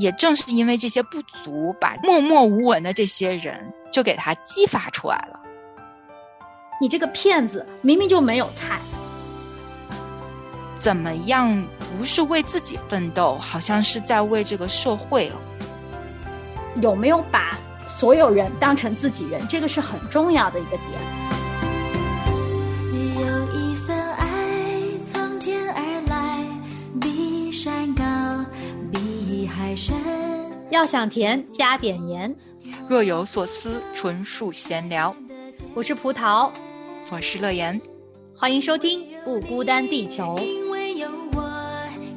[0.00, 5.38] 也正是因为这些不足，把默默无闻的这些人就给他激发出来了。
[6.80, 8.80] 你这个骗子，明明就没有菜。
[10.78, 11.62] 怎么样？
[11.98, 15.36] 不是为自己奋斗，好像是在为这个社会哦。
[16.80, 19.46] 有没有把所有人当成自己人？
[19.48, 21.39] 这个是很重要的一个点。
[30.70, 32.34] 要想甜，加点盐。
[32.88, 35.14] 若有所思，纯属闲聊。
[35.74, 36.50] 我是葡萄，
[37.12, 37.80] 我是乐言，
[38.36, 40.34] 欢迎收听《不孤单地球》。
[40.42, 41.42] 因为有我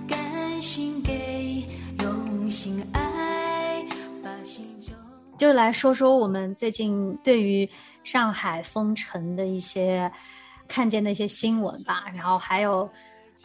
[0.07, 1.63] 甘心给，
[2.01, 3.85] 用心爱，
[4.23, 4.91] 把心中。
[5.37, 7.69] 就来说说我们最近对于
[8.03, 10.11] 上海封城的一些
[10.67, 12.89] 看见的一些新闻吧，然后还有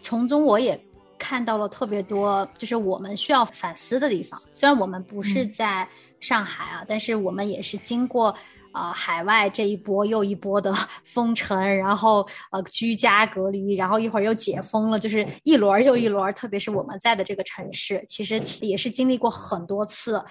[0.01, 0.81] 从中我也
[1.19, 4.41] 看到了特别多，就是我们需要反思的地方。
[4.53, 5.89] 虽然我们不是在
[6.21, 8.29] 上海啊，但是我们也是经过
[8.73, 10.73] 啊、呃海外这一波又一波的
[11.05, 16.33] 封城，然后呃居家隔离，然后一会儿又解封了，就是一轮儿又一轮儿。
[16.33, 20.23] 特别是我们在的这个城市，其实也是经历过很多次。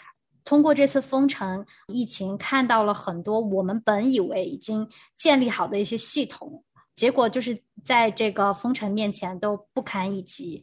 [0.46, 6.64] 通过这次封城疫情，看到了很多我们本以为已经建立好的一些系统，
[6.98, 10.62] 结果就是在这个封城面前都不堪一击。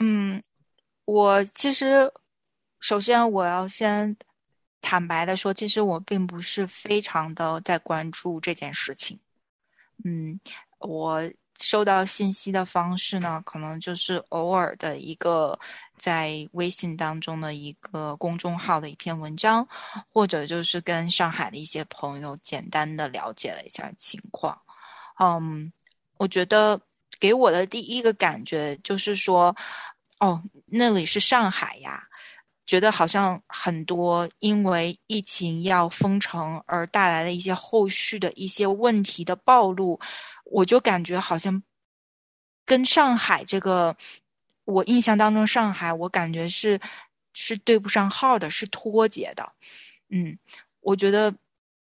[0.00, 0.42] 嗯，
[1.04, 2.12] 我其实
[2.80, 4.14] 首先我要先
[4.82, 9.18] 坦白的说，其实我并不是非常的在关注这件事情。
[10.04, 10.40] 嗯，
[10.80, 11.22] 我
[11.58, 15.56] 收到信息的方式呢，可能就是偶尔的一个
[15.98, 19.68] 在微信当中的一个公众号的一篇文章，
[20.08, 24.58] 或者就是跟上海的一些朋友简单的了解了一下情况。
[25.22, 25.70] 嗯，
[26.16, 26.80] 我觉得
[27.18, 29.54] 给我的第一个感觉就是说，
[30.18, 32.02] 哦，那里是上海呀，
[32.64, 40.00] 觉得好像很多因为疫情要封城而带来的一些后续的一些问题的暴露，
[40.44, 41.62] 我就感觉好像
[42.64, 43.94] 跟上海这个，
[44.64, 46.80] 我印象当中上海，我感觉是
[47.34, 49.52] 是对不上号的，是脱节的。
[50.08, 50.38] 嗯，
[50.80, 51.34] 我觉得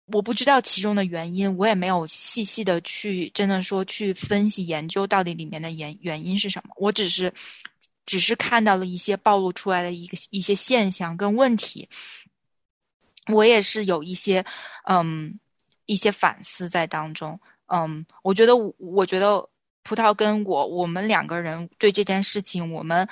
[0.07, 7.33] 我不知道其中的原因，我也没有细细的去真的说去分析研究到底里面的原原因是什么，我只是
[8.05, 11.89] 只是看到了一些暴露出来的一个一些现象跟问题，
[13.33, 14.45] 我也是有一些
[14.87, 15.39] 嗯
[15.87, 17.39] 一些反思在当中。
[17.67, 19.49] 嗯，我觉得我我觉得
[19.81, 23.07] 葡萄跟我我们两个人对这件事情我们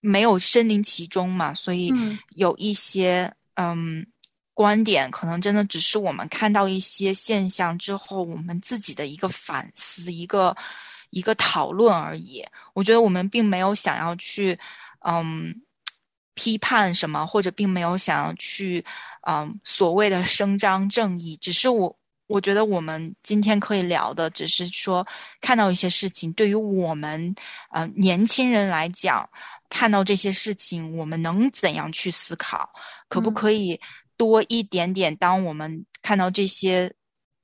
[0.00, 2.18] 没有身临其中嘛，所以嗯。
[2.34, 4.06] 有一些嗯
[4.54, 10.56] 观点，可能真的只是我们看到一些现象之后，我们自己的一个反思，一个
[11.10, 12.42] 一个讨论而已。
[12.72, 14.58] 我觉得我们并没有想要去
[15.00, 15.54] 嗯
[16.34, 18.84] 批判什么，或者并没有想要去
[19.26, 21.94] 嗯所谓的伸张正义，只是我。
[22.26, 25.06] 我觉得我们今天可以聊的，只是说
[25.42, 27.34] 看到一些事情，对于我们
[27.70, 29.28] 呃年轻人来讲，
[29.68, 32.66] 看到这些事情，我们能怎样去思考？
[33.10, 33.78] 可不可以
[34.16, 35.14] 多一点点？
[35.16, 36.92] 当我们看到这些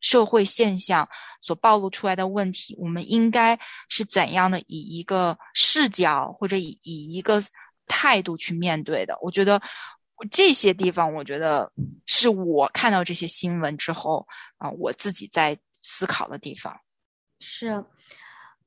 [0.01, 1.09] 社会现象
[1.41, 3.59] 所暴露出来的问题，我们应该
[3.89, 7.43] 是怎样的以一个视角或者以以一个
[7.87, 9.19] 态度去面对的？
[9.23, 9.61] 我觉得。
[10.31, 11.73] 这些地方，我觉得
[12.05, 16.79] 是我看到这些新闻之后啊、我自己在思考的地方。
[17.39, 17.83] 是，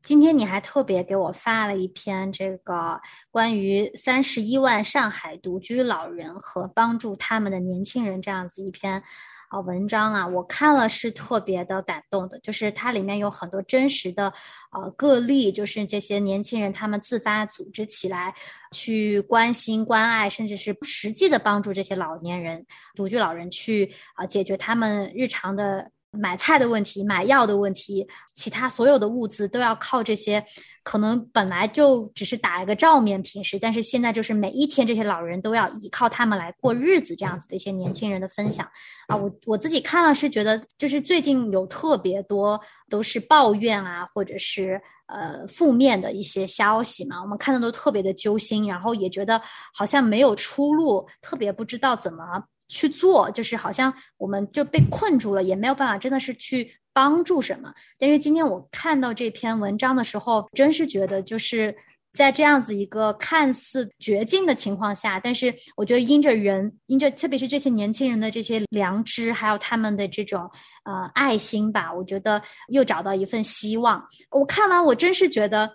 [0.03, 2.99] 今天你还特别给我发了一篇这个
[3.31, 9.01] 关于三十一万上海独居老人和帮助他们的年轻人这样子一篇
[9.47, 14.33] 啊文章啊，我看了是特别的感动的，就是它里面有很多真实的
[14.73, 18.35] 呃个例，就是这些年轻人他们自发组织起来
[18.73, 25.89] 去关心、关爱，甚至是实际的帮助这些老年人、独居老人去啊、解决他们日常的。
[26.13, 30.45] 买菜的问题、买药的问题，其他所有的物资都要靠这些，
[30.83, 38.69] 可能本来就只是打一个照面，平时，但是现在就是每一天这些老人都要依靠他们来过日子，这样子的一些年轻人的分享
[39.07, 42.59] 啊，我我自己看了是觉得，就是最近有特别多
[42.89, 49.41] 都是抱怨啊，或者是呃负面的一些消息嘛，我们看的都特别的揪心，然后也觉得
[49.73, 52.23] 好像没有出路，特别不知道怎么。
[52.73, 57.71] 去做，就是好像我们就被困住了，也没有办法真的是去帮助什么。
[57.99, 61.75] 但是今天我看到这篇文章的时候，真是觉得就是
[62.13, 70.49] 在这样子一个看似绝境的情况下，但是我觉得因着人，因着特别是这些年轻人的这些良知，还有他们的这种
[70.85, 74.03] 呃爱心吧，我觉得又找到一份希望。
[74.31, 75.71] 我看完，我真是觉得。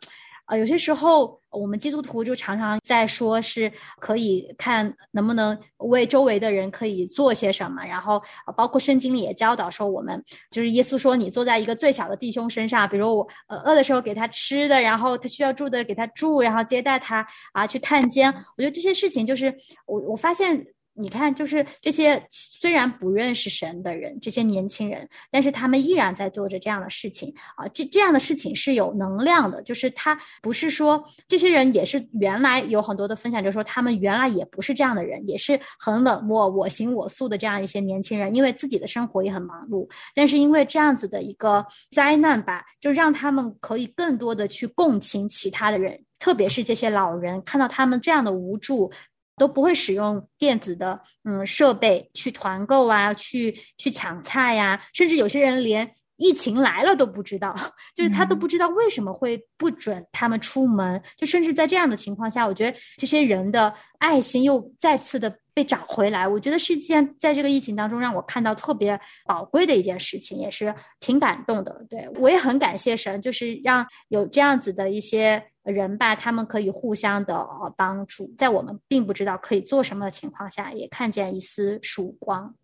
[0.49, 8.21] 啊，有些时候我们基督徒就常常在说，是可以看能不能为周围的人可以做些什么，然后
[8.57, 18.33] 包括圣经里也教导说，我们就是耶稣说，你坐在一个最小的弟兄身上，比如我饿的时候给他吃的，然后他需要住的给他住，然后接待他啊去探监。
[18.57, 19.55] 我觉得这些事情就是
[19.85, 20.67] 我我发现。
[21.01, 27.69] 你看，就是这些虽然不认识神的人，这些年轻人，但是他们依然在做着这样的事情啊。
[27.69, 48.91] 这这样的事情是有能量的，就是他不是说这些人也是原来有很多的分享，就是说他们原来也不是这样的人，也是很冷漠、我行我素的这样一些年轻人，因为自己的生活也很忙碌，但是因为这样子的一个灾难吧，就让他们可以更多的去共情其他的人，特别是这些老人，看到他们这样的无助。
[49.39, 57.57] 都不会使用电子的嗯设备去团购啊，去去抢菜呀，甚至有些人连疫情来了都不知道，
[57.95, 61.03] 就是他都不知道为什么会不准他们出门。
[61.17, 66.29] 就甚至在这样的情况下，我觉得这些人的爱心又再次的被找回来。
[66.29, 71.87] 我觉得是件在这个疫情当中让我看到特别宝贵的一件事情，也是挺感动的。
[71.89, 75.43] 对我也很感谢神，就是让有这样子的一些。
[75.65, 82.55] 人吧，他们可以互相的帮助，在我们并不知道可以做什么的情况下，也看见一丝曙光。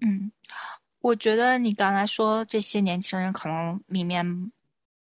[0.00, 0.32] 嗯，
[1.00, 4.24] 我觉得你刚才说这些年轻人可能里面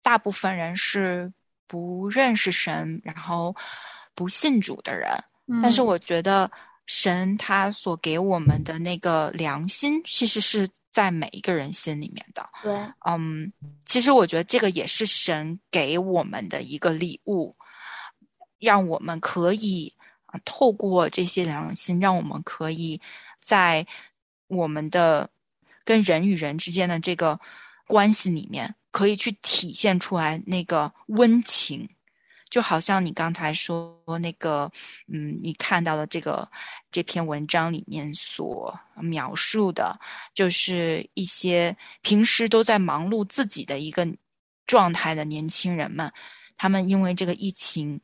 [0.02, 1.32] 大部分人是
[1.66, 3.54] 不认识神，然后
[4.14, 5.10] 不信主的人，
[5.62, 6.50] 但是我觉得。
[6.86, 12.44] 神他所给我们的那个良心，其实是在每一个人心里面的。
[12.64, 12.72] 对，
[13.06, 13.52] 嗯，
[13.86, 17.54] 其实我觉得这个也是神给我们的一个礼物，
[18.58, 19.94] 让我们可以
[20.26, 23.00] 啊，透过这些良心，让我们可以
[23.40, 23.86] 在
[24.48, 25.30] 我们的
[25.90, 27.36] 跟人与人之间的这个
[27.88, 31.88] 关系里面，可以去体现出来那个温情。
[32.48, 34.70] 就好像你刚才说那个，
[35.08, 36.48] 嗯，你看到的这个
[36.92, 38.72] 这篇文章里面所
[39.02, 39.98] 描述的，
[40.32, 44.06] 就是一些平时都在忙碌自己的一个
[44.68, 46.12] 状态的年轻人们，
[46.56, 48.00] 他们因为这个疫情，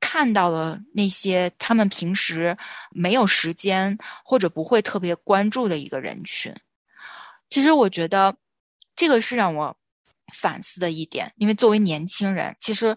[0.00, 2.58] 看到了那些他们平时
[2.90, 6.52] 没有时间或者不会特别关注的一个人群。
[7.48, 8.36] 其实我觉得
[8.94, 9.76] 这个是让我
[10.34, 12.96] 反思的一点，因为作为年轻人，其实。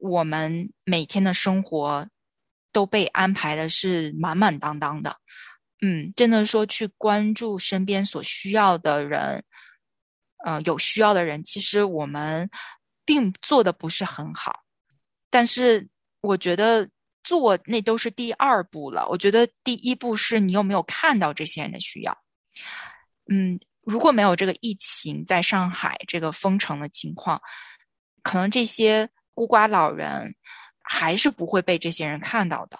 [0.00, 2.06] 我们每天的生活
[2.72, 5.16] 都被安排的是满满当当的，
[5.80, 9.42] 嗯，真的说去关注身边所需要的人，
[10.44, 12.50] 呃，有需要的人，其实我们
[13.06, 14.64] 并做的不是很好。
[15.30, 15.88] 但是
[16.20, 16.90] 我觉得
[17.22, 19.08] 做那都是第二步了。
[19.08, 22.18] 我觉得第一步是你有没有看到这些人的需要。
[23.30, 27.40] 嗯，如果没有这个疫情在上海这个封城的情况，
[28.22, 29.08] 可能这些。
[29.36, 30.36] 孤寡老人
[30.80, 32.78] 还是不会被这些人看到的，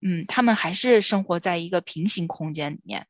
[0.00, 3.06] 嗯，他们还是生活在一个平行空间里面。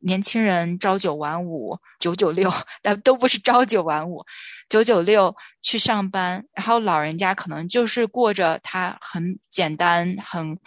[0.00, 2.52] 年轻人朝九晚五，九九六，
[2.82, 4.22] 但都不是朝九晚五，
[4.68, 6.44] 九九六去上班。
[6.52, 10.60] 然后老人家可能就是过着他很简单、很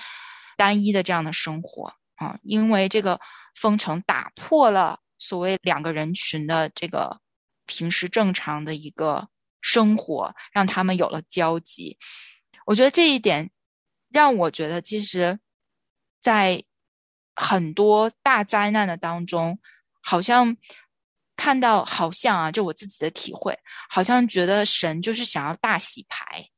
[0.57, 3.21] 单一的这样的生活啊，因为这个
[3.53, 7.19] 封城打破了所谓两个人群的这个
[7.67, 9.29] 平时正常的一个。
[9.61, 11.97] 生活让他们有了交集，
[12.65, 13.51] 我觉得这一点
[14.09, 15.37] 让我觉得，其实，
[16.21, 16.63] 在
[17.35, 19.59] 很多大灾难的当中，
[20.01, 20.55] 好像
[21.35, 26.49] 看到，好像啊，就我自己的体会，好像觉得神就是想要大洗牌，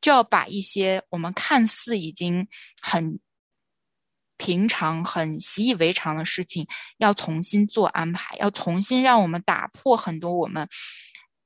[0.00, 2.48] 就要把一些我们看似已经
[2.80, 3.20] 很
[4.42, 6.66] 平常、很习以为常的事情，
[6.98, 10.68] 要重新做安排，要重新让我们打破很多我们。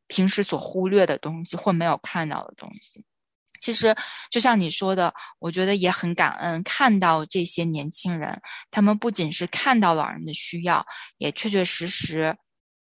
[0.09, 3.05] 平时所忽略的东西或没有看到的东西，
[3.61, 3.95] 其实
[4.31, 10.87] 就像你说的，我觉得也很感恩看到这些年轻人，他们不仅是看到老人的需要，
[11.19, 12.35] 也确确实实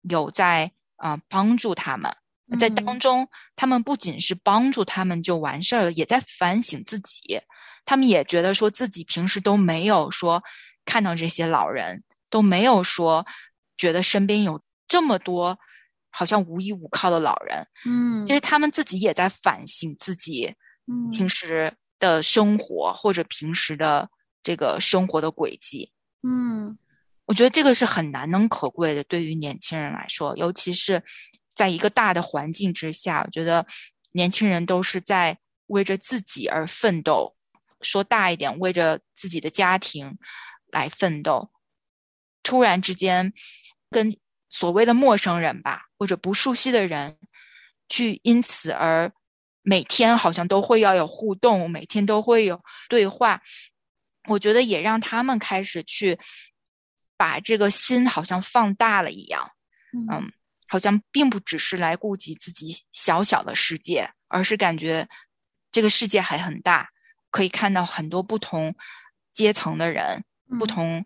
[0.02, 2.14] 有在啊帮助他们。
[2.59, 7.40] 在当中，他们不仅是帮助他们就完事儿了，也在反省自己。
[7.84, 10.42] 他们也觉得说自己平时都没有说
[10.84, 13.26] 看到这些老人，都没有说
[13.76, 15.58] 觉得身边有这么多。
[16.16, 20.54] 好像无依无靠的老人，嗯，其实他们自己也在反省自己，
[20.86, 24.08] 嗯，平时的生活或者平时的
[24.40, 25.90] 这个生活的轨迹，
[26.22, 26.78] 嗯，
[27.24, 31.02] 我觉得这个是很难能可贵的，对于年轻人来说，尤其是
[31.52, 33.66] 在一个大的环境之下，我觉得
[34.12, 35.36] 年轻人都是在
[35.66, 37.34] 为着自己而奋斗，
[37.84, 40.18] 说大一点，为着自己的家庭
[40.72, 41.52] 来奋斗，
[42.42, 43.32] 突然之间
[43.90, 44.16] 跟。
[44.50, 47.18] 所谓的陌生人吧，或者不熟悉的人，
[47.88, 49.12] 去因此而
[49.62, 53.42] 每天好像都会要有互动，每天都会有对话。
[54.28, 56.16] 我觉得也让他们开始去
[57.16, 59.50] 把这个心好像放大了一样，
[60.12, 60.30] 嗯，
[60.68, 65.08] 好像并不只是来顾及自己小小的世界，而是感觉
[65.72, 66.90] 这个世界还很大，
[67.34, 68.72] 可以看到很多不同
[69.32, 70.22] 阶层的人，
[70.60, 71.04] 不同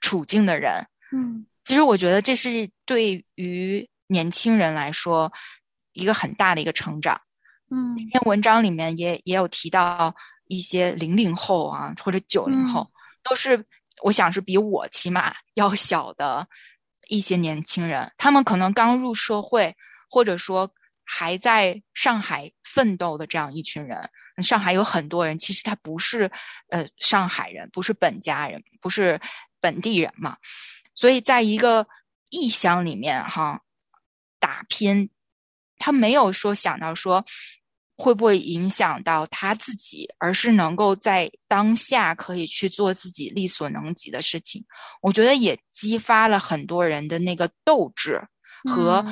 [0.00, 0.86] 处境的人。
[1.10, 5.32] 嗯，其实我觉得这是对于年轻人来说
[5.92, 7.20] 一个很大的一个成长。
[7.70, 10.14] 嗯，那篇文章里面也也有提到。
[10.48, 12.88] 一些零零后啊，或者九零后，
[13.24, 13.66] 都是
[14.04, 16.46] 我想是比我起码 要小的
[17.08, 18.12] 一些年轻人。
[18.16, 19.74] 他们可能刚入社会，
[20.08, 20.70] 或者说
[21.02, 24.08] 还在上海奋斗的这样一群人。
[24.42, 26.30] 上海有很多人，其实他不是
[26.68, 29.20] 呃上海人，不是本家人，不是
[29.60, 30.36] 本地人嘛。
[30.94, 31.86] 所以在一个
[32.30, 33.60] 异乡里面哈
[34.38, 35.10] 打拼，
[35.78, 37.24] 他没有说想到说。
[37.98, 44.62] 会不会影响到他自己，而是能够在当下可以去做自己力所能及的事情？
[45.00, 48.22] 我觉得也激发了很多人的那个斗志
[48.70, 49.02] 和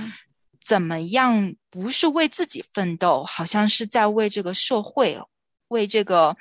[0.64, 5.21] 怎么样，不是为自己奋斗，好像是在为这个社会、
[5.68, 6.37] 为这个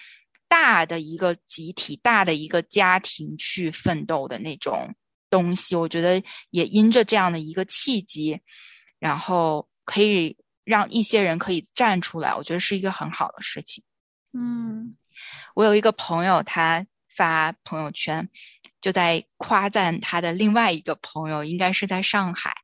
[0.48, 4.96] 大的一个集体、大的一个家庭去奋斗的那种
[5.30, 5.75] 东西。
[5.75, 8.39] 我觉得也因着这样的一个契机，
[9.00, 10.38] 然后可以。
[10.65, 13.84] 让一些人可以站出来，我觉得是一个很好的事情。
[14.32, 14.96] 嗯，
[15.56, 18.30] 我有一个朋友，他发朋友圈，
[18.80, 22.56] 就在夸赞他的另外一个朋友，应该是在上海，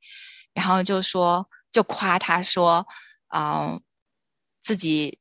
[0.53, 2.88] 然后就说，就夸他说，
[3.36, 3.82] 嗯，
[4.62, 5.20] 自己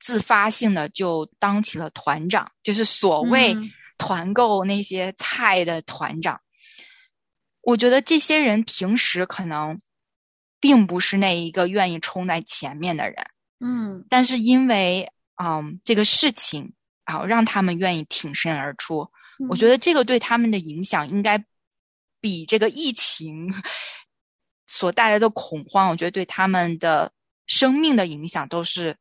[0.00, 3.56] 自发性的就当起了团长，就是所谓
[3.98, 6.40] 团购那些菜的团长。
[7.62, 9.78] 我觉得这些人平时可能。
[10.58, 13.16] 并不是那一个愿意冲在前面的人，
[13.60, 16.72] 嗯，但是因为嗯这个事情
[17.04, 19.08] 啊，让他们愿意挺身而出。
[19.50, 21.44] 我觉得这个对他们的影响应该
[22.20, 23.52] 比这个疫情
[24.66, 27.12] 所带来的恐慌，我觉得对他们的
[27.46, 28.96] 生命的影响都是。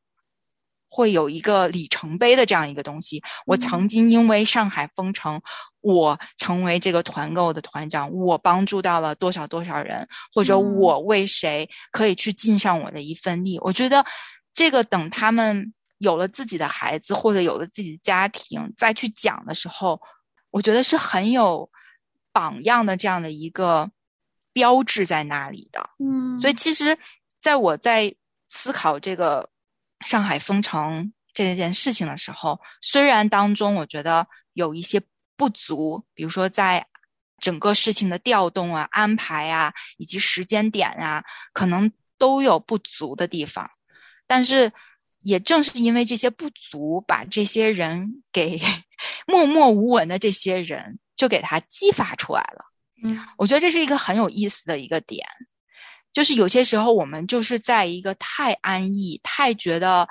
[0.88, 3.22] 会有一个里程碑的这样一个东西。
[3.46, 5.42] 我曾经因为上海封城，
[5.82, 13.60] 我成为这个团购的团长，我帮助到了多少多少人，或者我为谁可以去尽上我的一份力。
[13.60, 14.06] 我觉得
[14.54, 20.00] 这个等他们有了自己的孩子或者有了自己的家庭再去讲的时候，
[20.50, 21.70] 我觉得是很有
[22.32, 23.92] 榜样的这样的一个
[24.56, 25.88] 标志在那里的。
[26.00, 26.98] 嗯，所以其实
[27.42, 28.16] 在我在
[28.48, 29.48] 思考这个。
[30.06, 35.02] 上海封城这件事情的时候，虽然当中我觉得有一些
[35.38, 36.86] 不足，比如说在
[37.40, 43.68] 整个事情的调动啊、安排啊，以及时间点啊，可能都有不足的地方。
[44.28, 44.72] 但是
[45.24, 48.62] 也正是因为这些不足，把这些人给
[49.26, 52.66] 默默无闻的这些人，就给他激发出来了。
[53.38, 55.26] 我觉得这是一个很有意思的一个点。
[56.14, 60.08] 就是有些时候，我们就是在一个太安逸、太觉得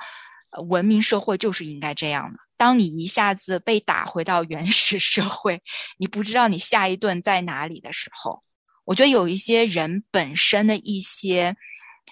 [0.69, 2.37] 文明社会就是应该这样的。
[2.57, 5.59] 当你一下子被打回到原始社会，
[5.97, 8.43] 你不知道你下一顿在哪里的时候，
[8.83, 11.57] 我觉得有一些人本身的一些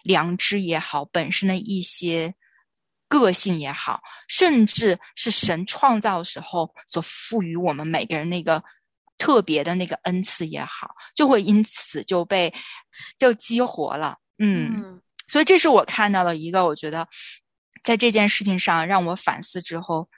[0.02, 2.34] 良知也好，本身的一些
[3.08, 8.64] 个性也好，甚至是神创造的时候所赋予我们每个人那个。
[9.24, 12.54] 特别的那个恩赐也好，就会因此就被
[13.18, 14.18] 就激活了。
[14.38, 17.08] 嗯，所以这是我看到了一个，我觉得
[17.86, 20.10] 在这件事情上让我反思之后，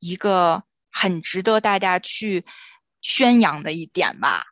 [0.00, 0.62] 一个
[0.92, 2.44] 很值得大家去
[3.00, 4.44] 宣扬的一点吧。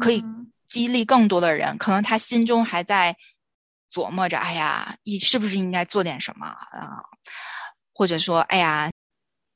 [0.00, 0.24] 可以
[0.66, 1.76] 激励更多的人。
[1.76, 3.14] 可能他心中还在
[3.92, 7.04] 琢磨着：“哎呀，你是不是应该做点什么啊？”
[7.92, 8.90] 或者说：“哎呀，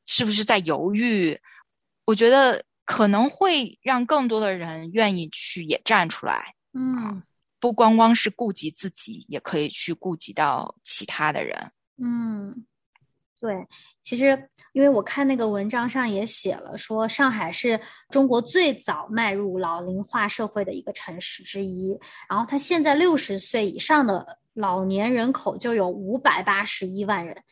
[0.05, 1.41] 是不是在犹豫？”
[2.05, 2.63] 我觉得。
[2.85, 7.23] 可能会让更多的人愿意去也站出来，嗯，
[7.59, 11.73] 不光光是顾及自己，也可以去顾及到其他的人。
[11.97, 12.67] 嗯，
[13.41, 13.67] 对，
[14.03, 21.99] 其实因为我看那个文章上也写了，说上海是中国最早迈入老龄化社会的一个城市之一，
[22.29, 27.43] 然后它现在六十岁以上的老年人口就有五百八十一万人，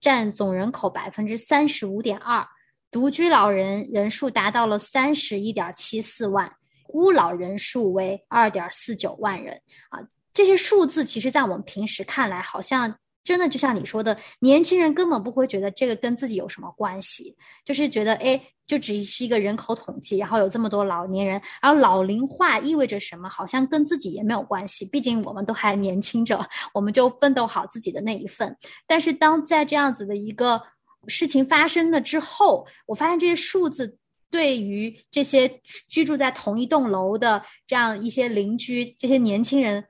[0.00, 2.46] 占总人口百分之三十五点二。
[2.92, 6.52] 独居老人人数达到了三十一点七四万，
[6.84, 9.98] 孤老人数为二点四九万人啊。
[10.34, 12.94] 这些数字其实，在我们平时看来，好像
[13.24, 17.34] 真的就像你说的，年轻人根本不会觉得这个跟自己有什么关系，
[17.64, 23.28] 就是觉得哎，就只是一个人口统计，然后有这么多老年人，而老龄化意味着什么？
[23.28, 28.54] 好像跟自己也没有关系，毕竟我们都还年轻着，我们就奋斗好自己的那一份。
[28.86, 30.62] 但是当在这样子的一个
[31.06, 33.96] 事情发生了之后，我发现这些数字
[34.30, 39.84] 对于这些居住在同一栋楼的这样一些邻居、这些年轻人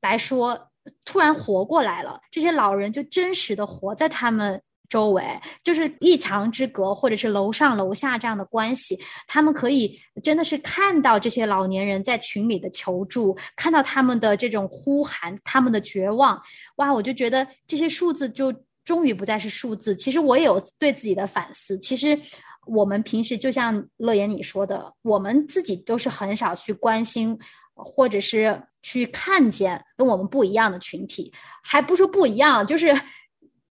[0.00, 0.70] 来说。
[1.04, 5.20] 突然活过来了，这些老人就真实的活在他们周围，
[5.64, 8.96] 就是一墙之隔，或者是楼上楼下这样的关系。
[9.26, 16.40] 他们可以真的是看到这些老年人在群里的求助，看到他们的这种呼喊，他们的绝望。
[16.76, 18.54] 哇，我就觉得这些数字就
[18.86, 19.94] 终于不再是数字。
[19.94, 21.78] 其实我也有对自己的反思。
[21.80, 22.18] 其实
[22.64, 27.38] 我们平时就像乐言你说的，我们自己都是很少去关心。
[27.78, 31.30] 或者是去看见跟我们不一样的群体，
[31.62, 32.98] 还不说不一样，就是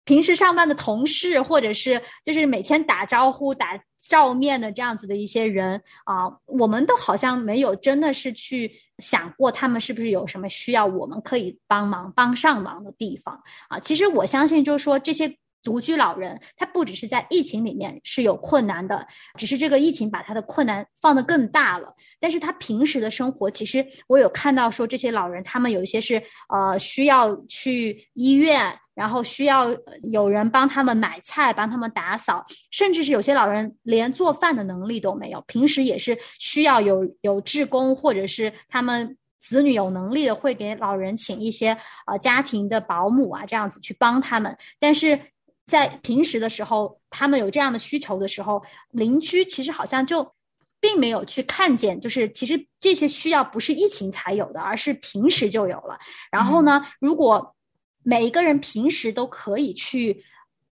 [0.04, 13.78] 平时上班的同事，或者是就是每天打招呼、打照面的这样子的一些人啊，我们都好像没有真的是去想过他们是不是有什么需要我们可以帮忙帮上忙的地方啊。
[13.80, 15.36] 其实我相信，就是说这些。
[15.64, 19.04] 独居老人，他不只是在疫情里面是有困难的，
[19.38, 21.92] 只是这个疫情把他的困难放得更大了。
[22.20, 29.74] 但是他平时的生活，其实我有看到说，这些老人他们有一些是呃需要去医院，然后需要
[30.12, 45.18] 有人帮他们买菜、帮他们打扫，甚至是有些老人连做饭的能力都没有，平时也是需要有有志工或者是他们子女有能力的会给老人请一些呃家庭的保姆啊，这样子去帮他们，但是。
[45.66, 50.30] 在平时的时候，他们有这样的需求的时候，邻居其实好像就
[50.78, 55.98] 并没有去看见，就是其实这些需要不是疫情才有的，而是平时就有了。
[56.30, 57.54] 然后呢，如果
[58.02, 60.22] 每一个人平时都可以去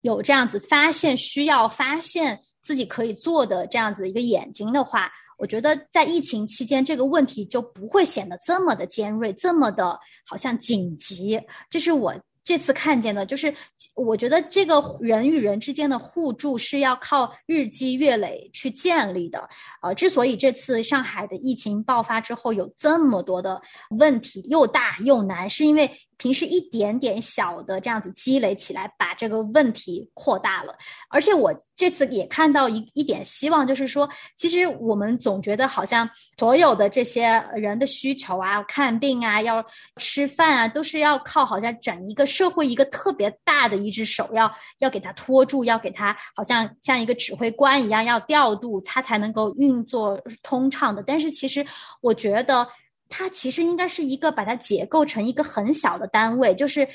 [0.02, 11.40] 有这样子发现需要、发现自己可以做的这样子一个眼睛的话，我觉得在疫情期间这个问题就不会显得这么的尖锐，这么的好像紧急。
[11.68, 12.14] 这是我。
[12.46, 13.52] 这次看见的，就是
[13.94, 19.46] 我觉得这个人与人之间的互助是要靠日积月累去建立的。
[19.82, 23.60] 呃，之所以这次上海的疫情爆发之后有这么多的
[23.98, 25.90] 问题，又大又难，是因为。
[26.18, 30.74] 平时一点点小的这样子积累起来，把这个问题扩大了。
[31.10, 39.64] 而且我这次也看到一一点希望，就是说，其实我们总觉得好像所有的这些人的需求啊，看病啊，要
[39.96, 51.02] 吃饭啊，都是要靠好像整一个社会一个特别大的一只手，要要给他拖住，要给他好像像一个指挥官一样要调度，他才能够运作通畅的。
[51.06, 51.64] 但是其实
[52.00, 52.66] 我觉得。
[53.08, 56.88] 它其实应该是一个把它结构成一个很小的单位，就是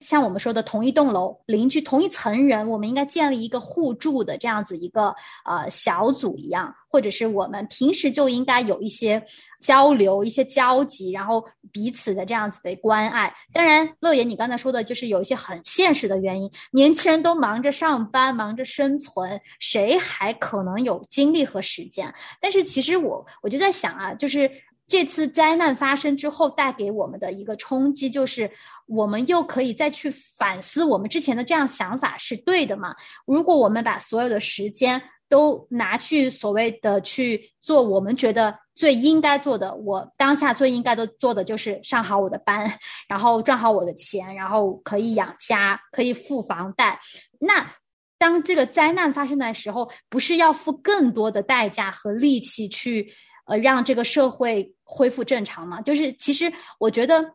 [0.00, 9.24] 像我们说的同一栋楼邻居同一层人，我们应该建立一个互助的这样子一个呃小组一样，或者是我们平时就应该有一些
[9.60, 11.42] 交流、一些交集，然后
[11.72, 13.34] 彼此的这样子的关爱。
[13.52, 22.12] 当然，乐言，你刚才说的就是有一些很现实的原因，年轻人都忙着上班、忙着生存，谁还可能有精力和时间？
[22.42, 24.50] 但是其实我我就在想啊，就是。
[24.86, 28.50] 这次灾难发生之后，带给我们的一个冲击，就是
[28.86, 32.94] 我们又可以再去反思，我们之前的这样想法是对的吗？
[33.26, 42.70] 如果我们把所有的时间都拿去所谓的去做我们觉得最应该做的，我当下最应该的做的就是上好我的班，
[43.08, 47.00] 然后赚好我的钱，然后可以养家，可以付房贷。
[47.40, 47.74] 那
[48.18, 53.10] 当这个灾难发生的时候，不是要付更多的代价和力气去？
[53.44, 55.80] 呃，让这个社会恢复正常嘛？
[55.80, 57.34] 就是其实我觉得，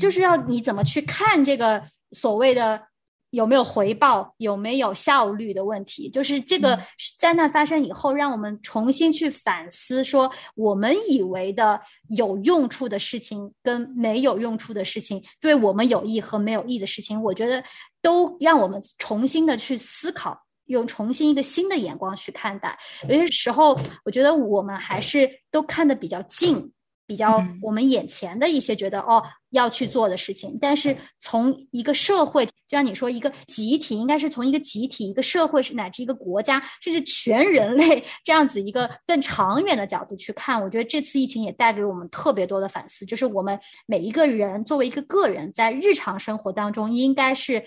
[0.00, 1.82] 就是要你怎么去看这个
[2.12, 2.82] 所谓的
[3.30, 6.08] 有没有回报、有没有效率的问题。
[6.08, 6.78] 就是这个
[7.18, 17.62] 灾难发生以后，让我们重新去反思，说我们以为的有用处的事情跟没有用处的事情，对我们有益和没有益的事情，我觉得
[18.00, 20.47] 都让我们重新的去思考。
[20.68, 22.78] 用重新一个新的眼光去看待，
[23.08, 26.72] 有些时候我觉得我们还是都看得比较近，
[27.06, 30.56] 比较我们眼前的一些觉得哦要去做的事情。
[30.60, 40.62] 但是从一个社会，就像你说，一个集体，应该是从一个集体、一个社会，是乃至一个国家，甚至全人类这样子一个更长远的角度去看。
[40.62, 47.64] 我觉得这次疫情也带给我们特别多的反思，就是我们每一个人作为一个个人，在日常生活当中应该是。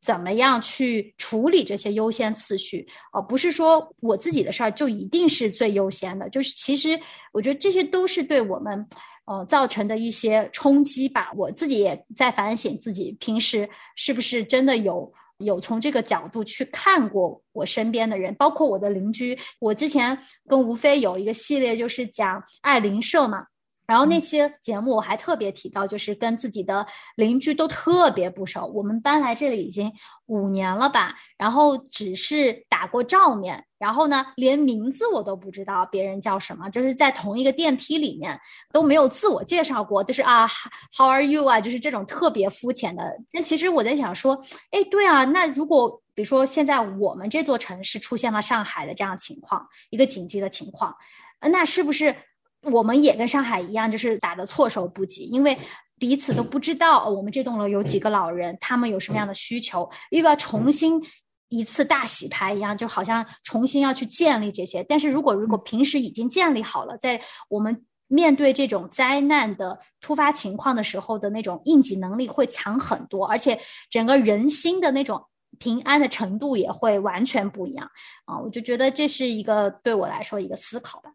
[0.00, 2.86] 怎么样去处理这些优先次序？
[3.12, 6.98] 哦，不是说我自己的事儿就一定是最优先的，就是其实
[7.32, 8.86] 我觉得这些都是对我们，
[9.26, 11.30] 呃造成的一些冲击吧。
[11.36, 19.38] 我自己也在反省自己平时是不是真的有有从这个角度去看过我身边的人，包括我的邻居。
[19.60, 23.46] 我之前跟吴飞有一个系列，就是讲爱邻舍嘛。
[23.88, 28.66] 然后那些节目我还特别提到，就是跟自己的邻居都特别不熟。
[28.66, 29.90] 我们搬来这里已经
[30.26, 38.38] 五年了吧，然后只是打过照面，然后呢，连名字我都不知道别人叫什么，就是在同一个电梯里面
[38.70, 40.46] 都没有自我介绍过，就是啊
[40.94, 43.02] ，How are you 啊，就是这种特别肤浅的。
[43.32, 44.38] 那其实我在想说，
[44.70, 50.94] 哎，对啊，那如果比如说现在我们这座城市出现了上海的这样情况，一个紧急的情况，
[51.40, 52.14] 那是不是？
[52.62, 55.56] 我们也跟上海一样，就是打的措手不及，因为
[55.98, 61.00] 彼此都不知道我们这栋楼有几个老人，他们有什么样的需求，又要重新
[61.48, 64.82] 一次大洗牌一样，就好像重新要去建立这些。
[64.84, 73.58] 但是如果如果平时已经建立好了，在我们面对这种灾难的突发情况的时候的那种应急能力会强很多，而且
[73.90, 75.22] 整个人心的那种
[75.58, 77.90] 平安的程度也会完全不一样
[78.24, 78.38] 啊！
[78.38, 81.10] 我就觉得这是一个对我来说一个思考吧。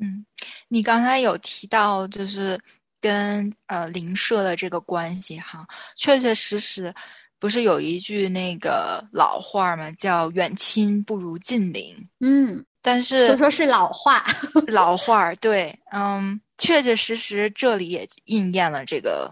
[0.00, 0.24] 嗯，
[0.68, 2.58] 你刚才有提到就是
[3.00, 6.94] 跟呃邻舍的这个关系哈，确确实实
[7.38, 9.90] 不是有一句那个老话嘛？
[9.92, 11.94] 叫远亲不如近邻。
[12.20, 14.24] 嗯，但是所说是老话，
[14.68, 19.30] 老话对，嗯，确确实实这里也应验了这个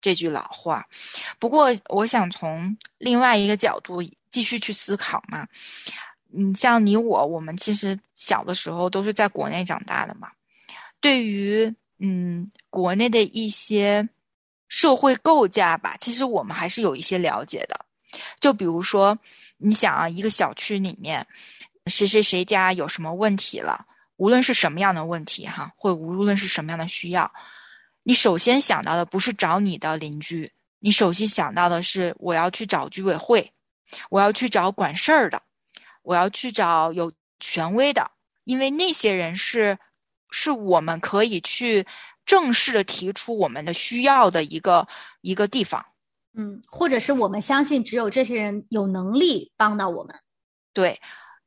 [0.00, 0.84] 这句老话。
[1.38, 5.46] 不过我想从另外一个角度继续去思考嘛。
[6.34, 10.28] 你像你我，我们其实小的时候都是在国内长大的嘛。
[11.00, 14.08] 对于嗯国内的一些
[14.68, 17.78] 社会构架吧，其实我们还是有一些了解的。
[18.40, 19.16] 就比如说，
[19.58, 21.26] 你想啊，一个小区里面
[21.86, 27.30] 谁谁谁家有什么问题了，无论是什么样的问题哈，或无论是什么样的需要，
[28.02, 33.52] 你首先想到的不是找你的邻居，你首先想到的是我要去找居委会，
[34.10, 35.42] 我要去找管事儿的。
[36.04, 38.08] 我要去找有权威的，
[38.44, 39.76] 因为那些人是，
[40.30, 41.84] 是我们可以去
[42.24, 44.86] 正式的提出我们的需要的一个
[45.22, 45.84] 一个地方，
[46.34, 50.14] 嗯，或者是我们相信只有这些人有能力帮到我们。
[50.72, 51.00] 对，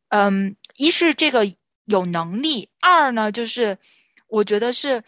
[0.09, 1.51] 嗯，一是这个
[1.85, 3.77] 有能力，二呢就是
[4.27, 5.03] 我觉得是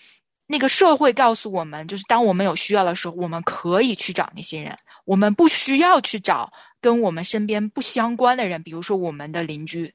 [0.51, 6.51] 那个社会告诉我们，就是当我们有需要的时候，我们可以去找那些人，我们不需要去找。
[6.81, 9.93] 跟我们身边不相关的人，比如说我们的邻居，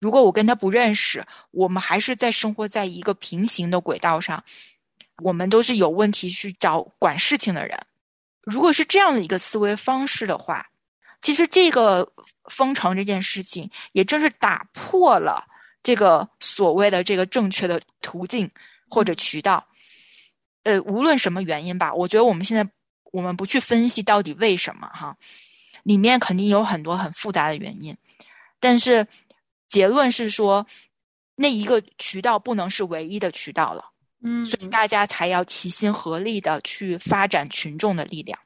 [0.00, 4.44] 如果我跟他不认识，我们还是在生活在一个平行的轨道上，
[5.22, 7.76] 我们都是有问题去找管事情的人。
[8.42, 10.66] 如果是这样的一个思维方式的话，
[11.22, 12.06] 其实这个
[12.50, 15.42] 封城这件事情，也正是打破了
[15.82, 18.48] 这个所谓的这个正确的途径
[18.90, 19.66] 或者渠道。
[20.66, 22.68] 呃，无论什么原因吧，我觉得我们现在
[23.12, 25.16] 我们不去分析到底为什么哈。
[25.84, 27.96] 里面肯定有很多很复杂的原因，
[28.58, 29.06] 但是
[29.68, 30.66] 结论是说，
[31.36, 33.92] 那一个渠道不能是唯一的渠道了。
[34.24, 38.36] 嗯，所以大家才要齐心合力的去发展群众的力量。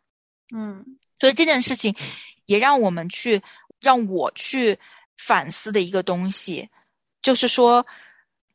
[0.55, 0.85] 嗯，
[1.19, 1.95] 所以这件事情
[2.45, 3.41] 也让我们去
[3.81, 4.79] 让我去
[5.17, 6.69] 反思的一个东西，
[7.23, 7.87] 就是说，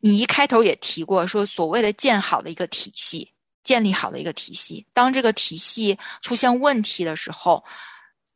[0.01, 3.31] 你一开头也提过说，所谓的建好的一个体系，
[3.65, 7.61] 建立好的一个体系，当这个体系出现问题的时候。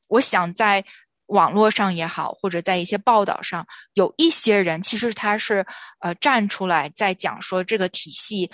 [0.10, 0.84] 我想在
[1.28, 3.64] 网络上也好，或者在一些报道上，
[3.94, 5.64] 有一些人其实他是
[6.00, 8.50] 呃站出来在讲说这个体系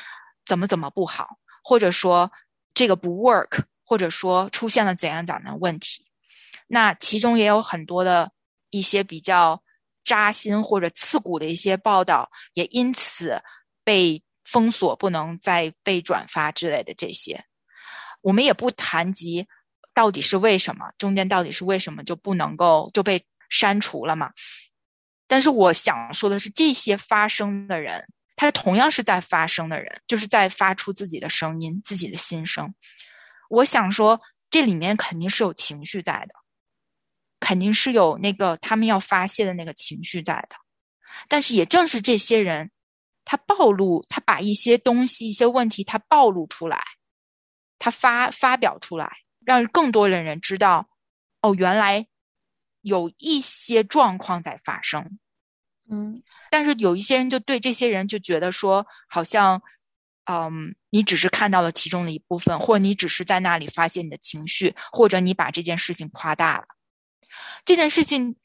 [0.46, 2.30] 怎么怎么不好，或者说
[2.74, 6.06] 这个不 work，或者说出现了怎样怎样的问题。
[6.68, 8.34] 那其中也有很多的
[8.70, 9.64] 一些比较
[10.04, 13.42] 扎心或者刺骨的一些报道，也因此
[13.86, 17.43] 被封锁，不能再被转发之类的这些。
[18.21, 19.47] 我们也不谈及。
[19.93, 20.91] 到底是为什么？
[20.97, 24.29] 中间到底是为什么就不能够就被删除了嘛？
[25.25, 28.05] 但是我想说的是，这些发声的人，
[28.36, 32.75] 他同样是在发声的人，就是在发出自己的声音、自己的心声。
[33.49, 36.36] 我想说，这里面肯定是有情绪在的，
[37.39, 40.58] 肯定是有那个他们要发泄的那个情绪在的。
[41.29, 42.69] 但是也正是这些人，
[43.26, 46.80] 他暴露，他把一些东西、一些问题，他暴露出来，
[47.78, 49.12] 他发发表出来。
[49.46, 50.90] 让更多的人知道，
[51.42, 52.08] 哦，原来
[52.82, 55.20] 有一些状况在发生，
[55.88, 59.62] 嗯，但是有一些人就对这些人就觉得说，好像，
[60.24, 66.66] 嗯，你只是看到了其中的一部分，或者你只是在那里发泄你的情绪，或者你把这件事情夸大了。
[67.64, 68.36] 这件事情，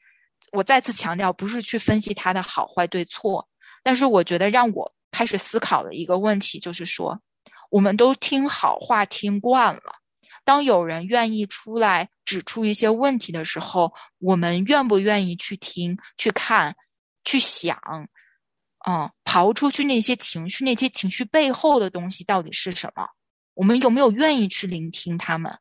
[0.51, 3.49] 我再次强调，不是去分析它的好坏对错，
[3.83, 7.19] 但是我觉得让我开始思考的一个问题就是说，
[7.69, 9.81] 我们都听好话听惯了。
[10.43, 16.75] 当有人愿意出来指出一些问题的时候，我们愿不愿意去听、去看、
[17.23, 17.77] 去想？
[18.87, 23.07] 嗯，刨出去那些情绪，那些情绪背后的东西到底是什么？
[23.53, 25.55] 我们有没有愿意去聆听他们？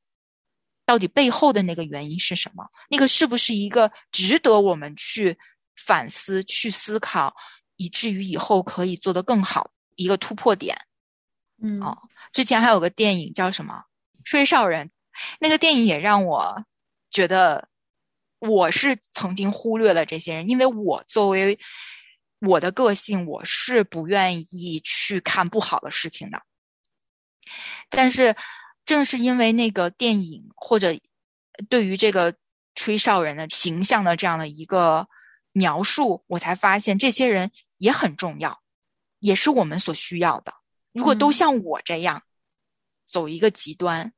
[0.87, 2.65] 到底背后的那个原因是什么？
[2.89, 5.39] 那个是不是一个值得我们去
[5.77, 7.35] 反思、去思考，
[7.81, 10.77] 以至于以后可以做得更好一个突破点？
[11.63, 11.97] 嗯，哦，
[12.31, 13.85] 之前还有个电影叫什么
[14.23, 14.87] 《吹哨人》，
[15.41, 16.63] 那个电影也让我
[17.11, 17.71] 觉得
[18.39, 21.59] 我是曾经忽略了这些人，因为我作为
[22.41, 26.43] 我的个性，我是不愿意去看不好的事情的。
[27.89, 28.37] 但是，
[28.85, 30.95] 正是因为那个电影或者
[31.71, 32.35] 对于这个
[32.75, 35.09] 吹哨人的形象的这样的一个
[35.53, 38.61] 描述，我才发现这些人也很重要，
[39.21, 40.53] 也是我们所需要的。
[40.93, 42.23] 如果都像我这样
[43.09, 44.13] 走一个极端，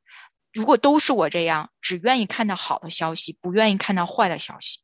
[0.52, 4.80] 如果都是我这样，只愿意看到好的消息，不愿意看到坏的消息，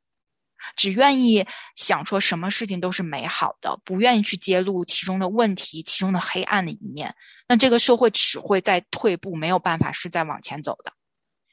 [0.77, 7.12] 只愿意想说什么事情都是美好的，不愿意去揭露其中的问题、其中的黑暗的一面，
[7.49, 10.93] 那这个社会只会在退步，没有办法是在往前走的，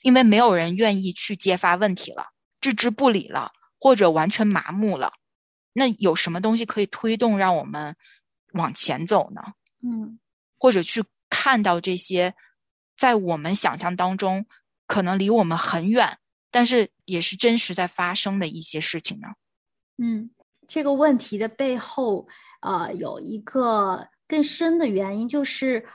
[0.04, 2.28] 因为没有人愿意去揭发问题了，
[2.62, 5.14] 置之不理了，或者完全麻木了。
[5.78, 7.96] 那有什么东西可以推动让我们
[8.54, 9.42] 往前走呢？
[9.84, 10.18] 嗯。
[10.58, 12.34] 或者去看到这些，
[12.98, 14.46] 在我们想象当中
[14.88, 16.18] 可能离我们很远，
[16.50, 19.28] 但是也是真实在发生的一些事情呢？
[19.98, 20.32] 嗯，
[20.66, 22.28] 这个问题的背后，
[22.62, 25.86] 呃，有一个更深的原因，就是，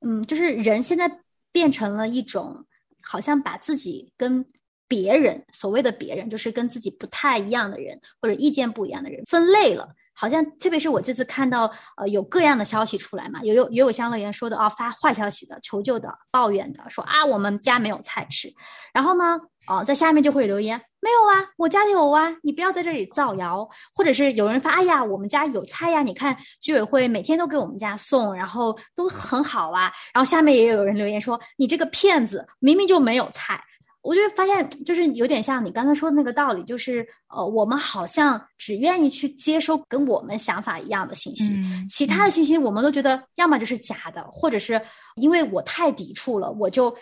[0.00, 1.20] 嗯，就是人现在
[1.52, 2.66] 变成了一种，
[3.02, 4.44] 好像把自己跟
[4.88, 9.88] 别人，所谓的别人，就是跟自己不太一样的人，或者意见不一样的人，分类了。
[10.18, 18.50] 好像特别是我这次看到，呃，有各样的消息出来嘛，有有也有像乐言说的啊，发坏消息的、求救的、抱怨的，说啊，我们家没有菜吃。
[18.94, 23.68] 然后呢，哦，在下面就会留言，没有啊，我家有啊，你不要在这里造谣。
[23.94, 29.92] 或者是有人发，哎呀，我们家有菜呀，你看居委会每天都给我们家送，然后都很好啊。
[30.14, 33.62] 然后下面也有人留言说，你这个骗子，明明就没有菜。
[34.06, 41.52] 我就发现，就是有点像你刚才说的那个道理，就是呃，我们好像只愿意去接收跟我们想法一样的信息，
[41.90, 44.80] 其他的信息我们都觉得要么就是假的，或者是
[45.16, 46.96] 因为我太抵触了，我就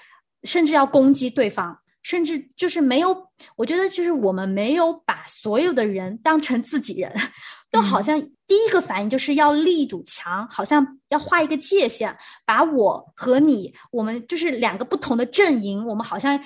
[0.44, 3.14] 甚至要攻击对方，甚至就是没有，
[3.56, 7.12] 我觉得就是我们没有把所有的人当成自己人，
[7.70, 16.40] 都好像第一个反应就是要立一堵墙，好像要画一个界限，把我和你，我们就是两个不同的阵营，我们好像。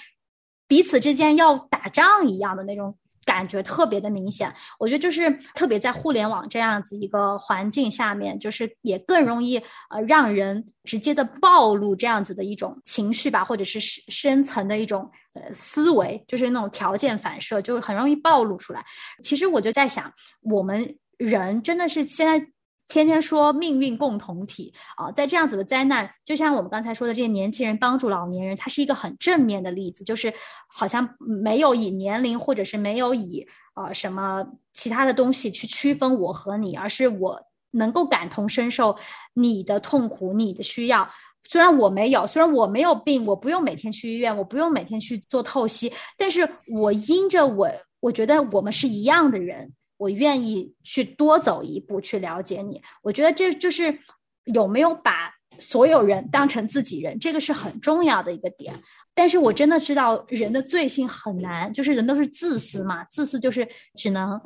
[0.69, 9.57] 彼此之间要打仗一样的那种感觉特别的明显，我觉得就是特别在互联网这样子一个环境下面，就是也更容易
[9.91, 18.85] 呃让人直接的暴露这样子的一种情绪吧，或者是深深层的一种呃思维，就是那种条件反射，就是很容易暴露出来。
[19.25, 22.47] 其实我就在想，我们人真的是现在。
[22.89, 30.33] 天天说命运共同体啊，在这样子的灾难，就像我们刚才说的，这些年轻人帮助老年人，它是一个很正面的例子，就是
[30.67, 37.39] 好像没有以年龄或者是没有以呃什么其他的东西去区分我和你，而是我
[37.73, 38.97] 能够感同身受
[39.35, 41.07] 你的痛苦、你的需要。
[41.47, 47.71] 虽然我没有，虽然我没有病，我不用每天去医院，我不用每天去做透析，但是我因着我，
[48.01, 49.73] 我觉得我们是一样的人。
[49.99, 53.99] 我愿意去多走一步去了解你，我觉得这就是
[54.45, 58.73] 有没有把所有人当成自己人，这个是很重要的一个点。
[59.13, 64.41] 但是我真的知道人的罪性很难，就是人都是自私嘛，自私就是只能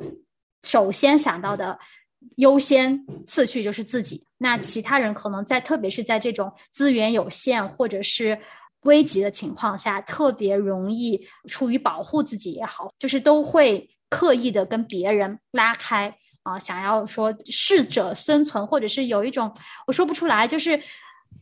[0.63, 1.77] 首先想到的
[2.37, 8.35] 优先次序就是自己，那其他人可能在特别是在这种资源有限或者是
[8.85, 13.87] 危急的情况下，特别容易出于保护自己也好，就是都会。
[14.13, 19.51] 刻意的跟别人拉开啊，想要说适者生存，或者是有一种
[19.87, 20.79] 我说不出来，就是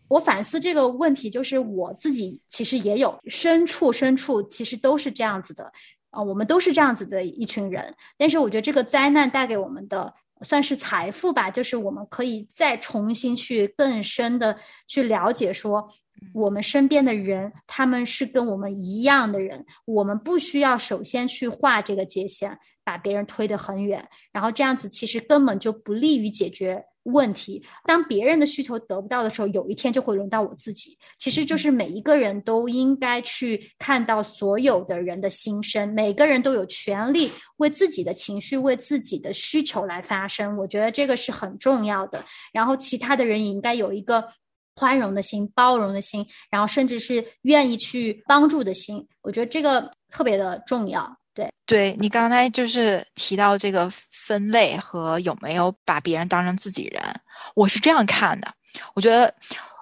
[0.08, 5.72] 我反思这个问题，就是我自己其实也有深处深处，其实都是这样子的
[6.12, 7.94] 啊，我们都是这样子的一群人。
[8.18, 14.58] 但是我觉得这个灾难带给我们的算是财富吧，就是我们可以再重新去更深的
[14.88, 15.88] 去了解说。
[16.34, 27.62] 我们身边的人，他们是跟我们一样的人，我们不需要首先去画这个界限，把别人推得很远，然后这样子其实根本就不利于解决问题。
[27.86, 30.98] 当别人的需求得不到的时候，有一天就会轮到我自己。
[31.18, 40.56] 其实就是每一个人都应该去看到所有的人的心声，每个人都有权利为自己的情绪、为自己的需求来发声。
[40.58, 42.24] 我觉得这个是很重要的。
[42.54, 44.24] 然后其他的人也应该有一个。
[44.76, 49.06] 宽容的心、包容的心，然后甚至是愿意去帮助的心。
[49.22, 51.18] 我觉得这个特别的重要。
[51.34, 57.02] 对，对你刚才就是提到这个分类和有没有把别人当成自己人，
[57.56, 58.54] 我是这样看的。
[58.94, 59.34] 我觉得，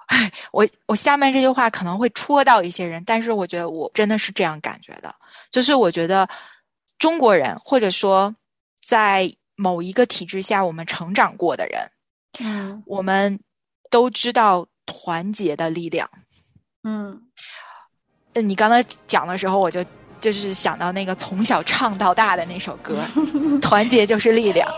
[0.06, 5.12] 唉，我我下面这句话可能会戳到一些人，但是我觉得我真的是这样感觉的，
[5.50, 6.28] 就是我觉得
[6.98, 8.34] 中国人或者说
[8.86, 11.90] 在某一个体制下我们成长过的人，
[12.38, 13.38] 嗯我们
[13.90, 16.10] 都知道团结的力量。
[16.82, 17.20] 嗯
[18.34, 19.84] 呃，你刚才讲的时候，我就
[20.20, 23.00] 就是想到那个从小唱到大的那首歌，
[23.60, 24.68] 《团结就是力量》。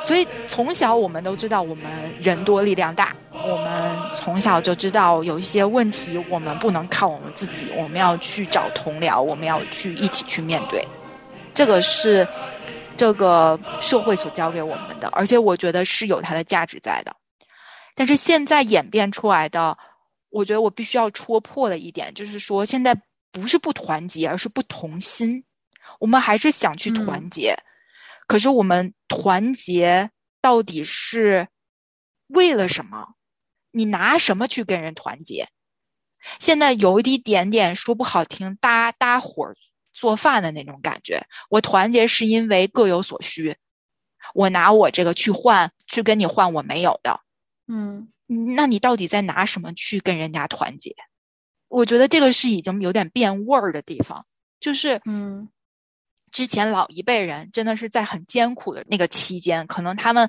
[0.00, 1.84] 所以从小我们都知道，我们
[2.20, 3.14] 人多力量大。
[3.32, 10.86] 我们从小就知道有一些问题，我们不能靠我们自己，我们要去找同僚，我们要去一起去面对。
[11.52, 12.26] 这个是
[12.96, 17.14] 这个社会所教给我们的，而且我觉得是有它的价值在的。
[17.94, 19.76] 但是现在演变出来的，
[20.30, 22.94] 我觉得我必须要戳破的一点，就是说现在
[23.32, 25.44] 不是不团结，而是不同心。
[25.98, 27.56] 我们还是想去团结，
[28.26, 31.48] 可是我们团结到底是
[32.28, 33.14] 为了什么？
[33.72, 35.48] 你拿什么去跟人团结？
[36.38, 39.56] 现在有一点点说不好听，搭搭伙儿
[39.92, 41.26] 做饭的那种感觉。
[41.48, 43.56] 我团结是因为各有所需，
[44.34, 47.20] 我拿我这个去换，去跟你换我没有的。
[47.70, 48.08] 嗯
[48.54, 50.94] 那你到底在拿什么去跟人家团结？
[51.68, 54.26] 我觉得这个是已经有点变味儿的地方，
[54.58, 55.48] 就是嗯
[56.32, 60.28] 之前老一辈人真的是在很艰苦的那个期间，可能他们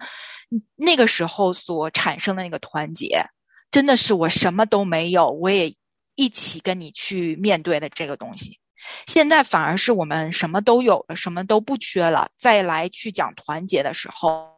[0.76, 3.24] 那个时候所产生的那个团结，
[3.70, 5.76] 真的是我什么都没有，我也
[6.16, 8.60] 一起跟你去面对的这个东西。
[9.06, 14.56] 现在反而是我们什么都有了，什么都不缺了，再来去讲团结的时候，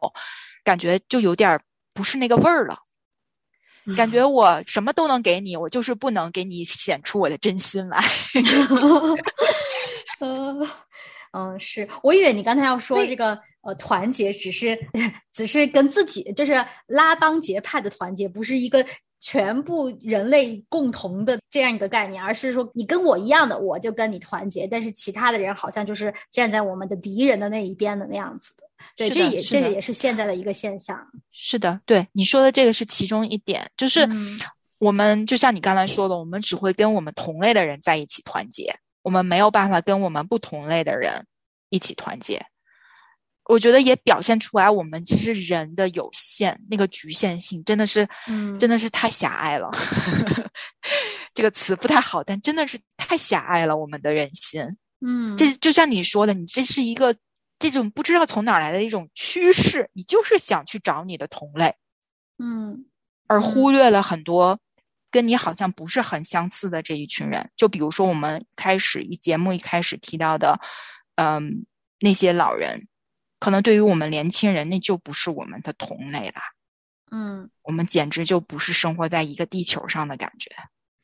[0.64, 1.60] 感觉就有点儿
[1.94, 2.78] 不是那个味儿了。
[3.96, 8.02] 感觉我什么都能给你，我就是不能给你显出我的真心来。
[10.20, 10.66] 呃，
[11.36, 14.78] 嗯，是我以为你刚才要说对这个呃团结只是
[15.34, 18.82] 只是跟自己就是拉帮结派的团结，不是一个
[19.20, 28.63] 全部人类共同的这样一个概念，而是说你跟我一样的，我就跟你团结，但是其他的人好像就是站在我们的敌人的那一边的那样子的。
[28.96, 30.98] 对，这也是这个也是现在的一个现象。
[31.32, 34.40] 是的，对你说的这个是其中一点，就是嗯
[34.78, 41.26] 我们就像你刚才说的，我们只会跟我们同类的人在一起团结，我们没有办法跟我们不同类的人
[41.70, 42.44] 一起团结。
[43.46, 49.70] 我觉得也表现出来，我们其实人的有限，那个局限性真的是，嗯真的是太狭隘了。
[51.34, 54.62] 这个词不太好，但真的是太狭隘了，我们的人心。
[55.06, 57.14] 嗯，这就像你说的，你这是一个
[57.70, 61.74] 这种不知道从哪儿来的一种趋势，你就是想去找你的同类，
[62.38, 62.84] 嗯
[63.26, 64.60] 而嗯忽略了很多
[65.10, 67.50] 跟你好像不是很相似的这一群人。
[67.56, 70.60] 就比如说我们开始一节目一开始提到的，
[71.16, 71.64] 嗯，
[72.00, 72.86] 那些老人，
[73.40, 76.40] 可能对于我们年轻人，那就不是我们的同类了。
[77.10, 77.50] 嗯。
[77.62, 80.50] 我们简直就不是生活在一个地球上的感觉。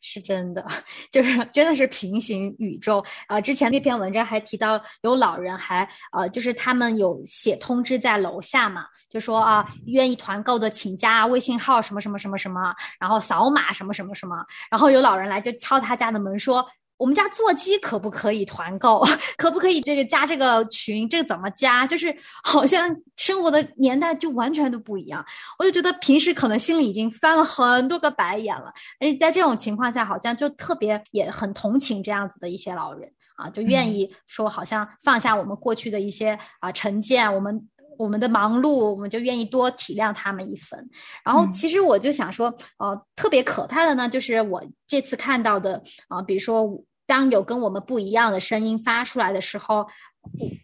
[0.01, 0.65] 是真的，
[1.13, 14.37] 就是真的是平行宇宙啊、之前那篇文章还提到有老人还呃，就是他们有写通知在楼下嘛，就说啊，愿意团购的请加微信号什么什么什么什么，然后扫码什么什么什么，
[14.71, 16.67] 然后有老人来就敲他家的门说。
[17.01, 19.03] 我们家座机可不可以团购？
[19.39, 21.09] 可不可以这个加这个群？
[21.09, 21.87] 这个怎么加？
[21.87, 25.25] 就是好像生活的年代就完全都不一样。
[25.59, 37.67] 我就觉得平时可能心里已经翻了很多个白眼了，而且在这种情况下，好像就特别也很同情这样子的一些老人啊，就愿意说好像放下我们过去的一些啊成见，我们
[37.99, 40.89] 我们的忙碌，我们就愿意多体谅他们一分。
[41.25, 49.85] 然后嗯其实我就想说，呃，特别可怕的呢，就是我这次看到的啊、比如说当有跟我们不一样的声音发出来的时候，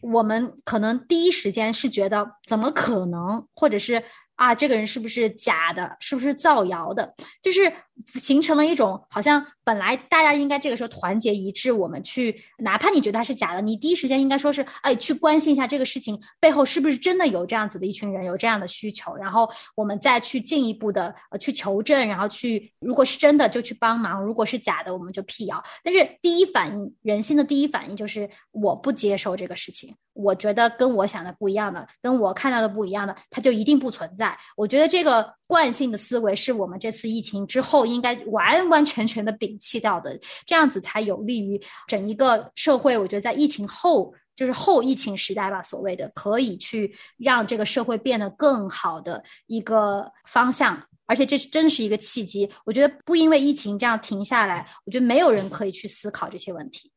[0.00, 4.00] 我们可能第一时间是觉得怎么可能，或者是
[4.37, 7.72] 啊，这个人是不是假的，是不是造谣的，就是
[8.14, 25.64] 形成了一种好像本来大家应该这个时候团结一致，我们去，哪怕你觉得他是假的，你第一时间应该说是，哎，去关心一下这个事情背后是不是真的有这样子的一群人有这样的需求，然后我们再去进一步的呃去求证，然后去如果是真的就去帮忙，如果是假的我们就辟谣。
[25.82, 34.36] 但是第一反应，人性的第一反应就是我不接受这个事情，我觉得跟我想的不一样的，跟我看到的不一样的，它就一定不存在。
[34.56, 42.96] 我觉得这个惯性的思维是我们这次疫情之后应该完完全全的摒弃掉的，这样子才有利于整一个社会。
[42.98, 44.12] 我觉得在疫情后。
[44.36, 52.46] 就是后疫情时代吧，所谓的可以去让这个社会变得更好的一个方向，而且这是真是一个契机。
[52.66, 56.92] 我觉得不因为疫情这样停下来，我觉得没有人可以去思考这些问题。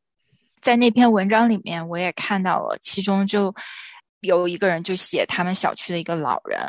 [0.61, 3.53] 在那篇文章里面，我也看到了，其中就
[4.21, 6.59] 有一个人就写他们小区的一个老人，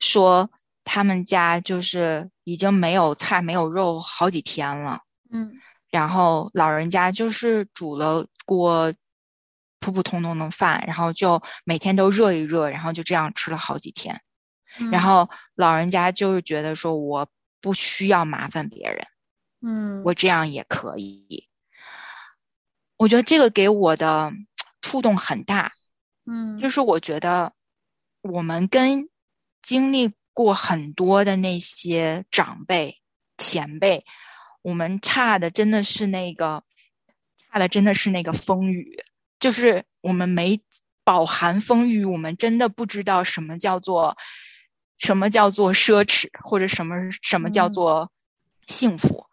[0.00, 0.50] 说
[0.84, 5.00] 他们家就是已经没有菜没有肉好几天了，
[5.32, 5.52] 嗯，
[5.90, 8.92] 然后老人家就是煮了锅
[9.80, 14.20] 普普通通的饭，然后就每天都热一热，然后就这样吃了好几天，
[14.90, 17.26] 然后老人家就是觉得说我
[17.60, 19.06] 不需要麻烦别人，
[19.62, 21.45] 嗯，我这样也可以。
[22.96, 24.32] 我觉得这个给我的
[24.80, 25.72] 触动很大，
[26.24, 27.52] 嗯，就是我觉得
[28.22, 29.08] 我们跟
[29.62, 33.00] 经历过很多的那些长辈、
[33.36, 34.04] 前辈，
[34.62, 36.62] 我们差的真的是那个，
[37.50, 38.96] 差的真的是那个风雨，
[39.38, 40.60] 就是我们没
[41.04, 44.16] 饱含风雨，我们真的不知道什么叫做
[44.98, 48.10] 什么叫做奢侈，或者什么什么叫做
[48.66, 49.26] 幸福。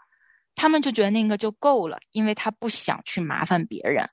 [0.56, 4.10] 他们就觉得那个就够了，因为他不想去麻烦别人。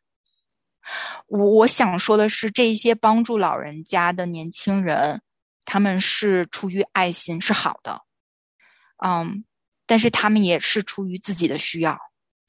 [1.26, 5.20] 我我想说的是，这些帮助老人家的年轻人，
[5.64, 8.02] 他们是出于爱心，是好的，
[9.04, 9.44] 嗯，
[9.86, 11.98] 但是他们也是出于自己的需要。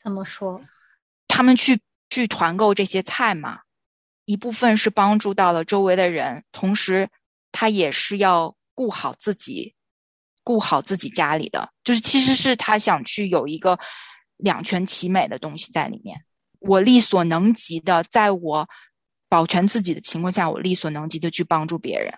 [0.01, 0.61] 怎么说？
[1.27, 3.61] 他们去去团购这些菜嘛，
[4.25, 7.09] 一部分是帮助到了周围的人，同时
[7.51, 9.75] 他也是要顾好自己。
[10.43, 13.77] 顾好自己家里的，就是其实是他想去有一个
[14.37, 16.19] 两全其美的东西在里面。
[16.59, 18.67] 我力所能及的，在我
[19.29, 22.13] 保全自己的情况下，我力所能及的去帮助别人。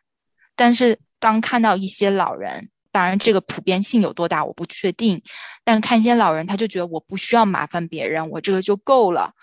[0.56, 5.22] 但是当看到一些老人，当然这个普遍性有多大我不确定，
[5.64, 9.34] 但看一些老人，他就觉得我不需要麻烦别人，我这个就够了。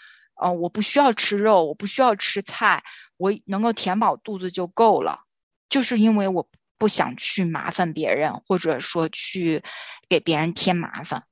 [0.40, 2.82] 呃，我不需要吃肉，我不需要吃菜，
[3.18, 5.20] 我能够填饱肚子就够了。
[5.68, 6.48] 就是因为我。
[6.80, 9.62] 不想去麻烦别人，或者说去
[10.08, 11.22] 给别人添麻烦。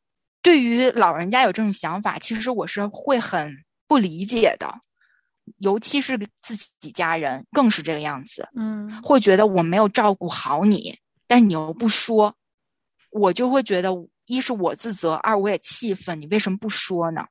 [0.42, 4.72] 对于老人家有这种想法，其实我是会很不理解的，
[5.60, 8.46] 尤其是自己家人更是这个样子。
[8.54, 12.36] 嗯，会觉得我没有照顾好你，但是你又不说，
[13.10, 13.90] 我就会觉得
[14.26, 17.24] 一是我自责，二我也气愤，你为什么不说呢？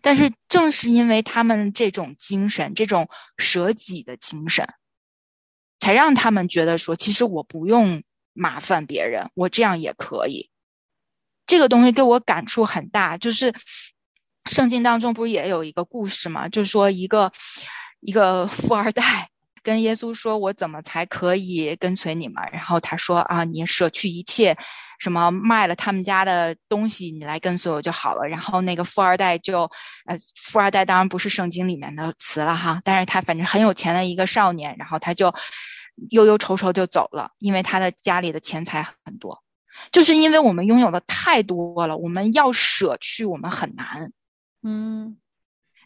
[0.00, 3.08] 但是正是因为他们这种精神，这种
[3.38, 4.64] 舍己的精神。
[5.80, 8.02] 才让他们觉得说，其实我不用
[8.32, 10.50] 麻烦别人，我这样也可以。
[11.46, 13.52] 这个东西给我感触很大，就是
[14.50, 16.48] 圣经当中不是也有一个故事吗？
[16.48, 17.32] 就是说一个
[18.00, 19.30] 一个富二代
[19.62, 24.56] 跟耶稣说：“我怎么才可以跟随你们？”然后他说：“啊，你舍去一切，
[24.98, 29.62] 什么卖了他们家的东西，你来跟随我就好了。”然后那个富二代就，
[30.06, 35.34] 呃，富二代当然不是圣经里面的词了哈，但是他反正很有钱的一个少年，然后他就。
[36.10, 39.42] 忧忧愁愁就走了，因为他的家里的钱财很多，
[39.90, 44.12] 就是因为我们拥有的太多了，我们要舍去，我们很难。
[44.62, 45.18] 嗯，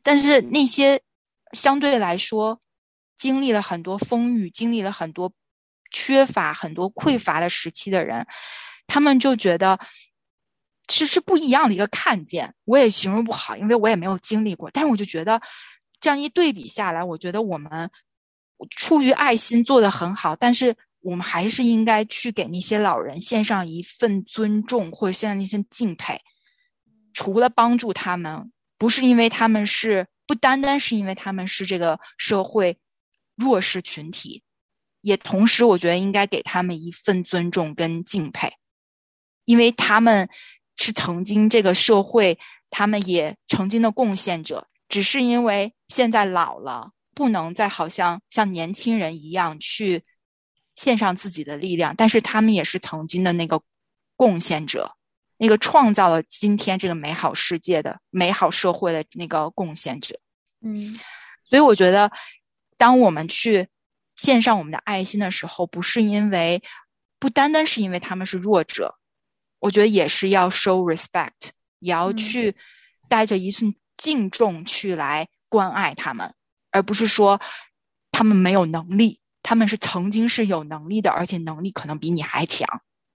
[0.03, 1.01] 但是那些
[1.53, 2.61] 相对来说
[3.17, 5.33] 经历了很多风雨、经历了很多
[5.91, 8.27] 缺乏、很多匮乏的时期的人，
[8.87, 9.79] 他们就觉得
[10.89, 12.55] 是是不一样的一个看见。
[12.65, 15.41] 我也形容不好，因为我也没有经历过，但是我就觉得
[16.01, 17.91] 这样一对比下来，我觉得我们。
[18.71, 26.21] 出于爱心做的很好，但是我们还是应该去给那些老人献上一份尊重，或者献上一份敬佩。
[27.13, 32.79] 除了帮助他们，不是因为他们是，不单单是因为他们是这个社会
[33.35, 34.45] 弱势群体，
[35.01, 38.53] 也同时我觉得应该给他们一份尊重跟敬佩，
[39.45, 40.29] 因为他们
[40.77, 42.39] 是曾经这个社会，
[42.71, 46.93] 他们也曾经的贡献者，只是因为现在老了。
[47.15, 50.03] 不能再好像像年轻人一样去
[50.75, 53.61] 献上自己的力量，但是他们也是曾经的那个
[54.17, 54.97] 贡献者，
[55.37, 60.19] 那个创造了今天这个美好世界的美好社会的那个贡献者。
[60.63, 60.99] 嗯，
[61.51, 62.11] 所以我觉得，
[62.79, 63.69] 当我们去
[64.17, 66.63] 献上我们的爱心的时候，不是因为
[67.19, 68.99] 不单单是因为他们是弱者，
[69.63, 72.55] 我觉得也是要 show respect，也要去
[73.09, 76.35] 带着一份敬重去来关爱他们。
[76.73, 77.41] 而不是说
[78.11, 82.67] 他们没有能力，他们是曾经是有能力的，而且能力可能比你还强。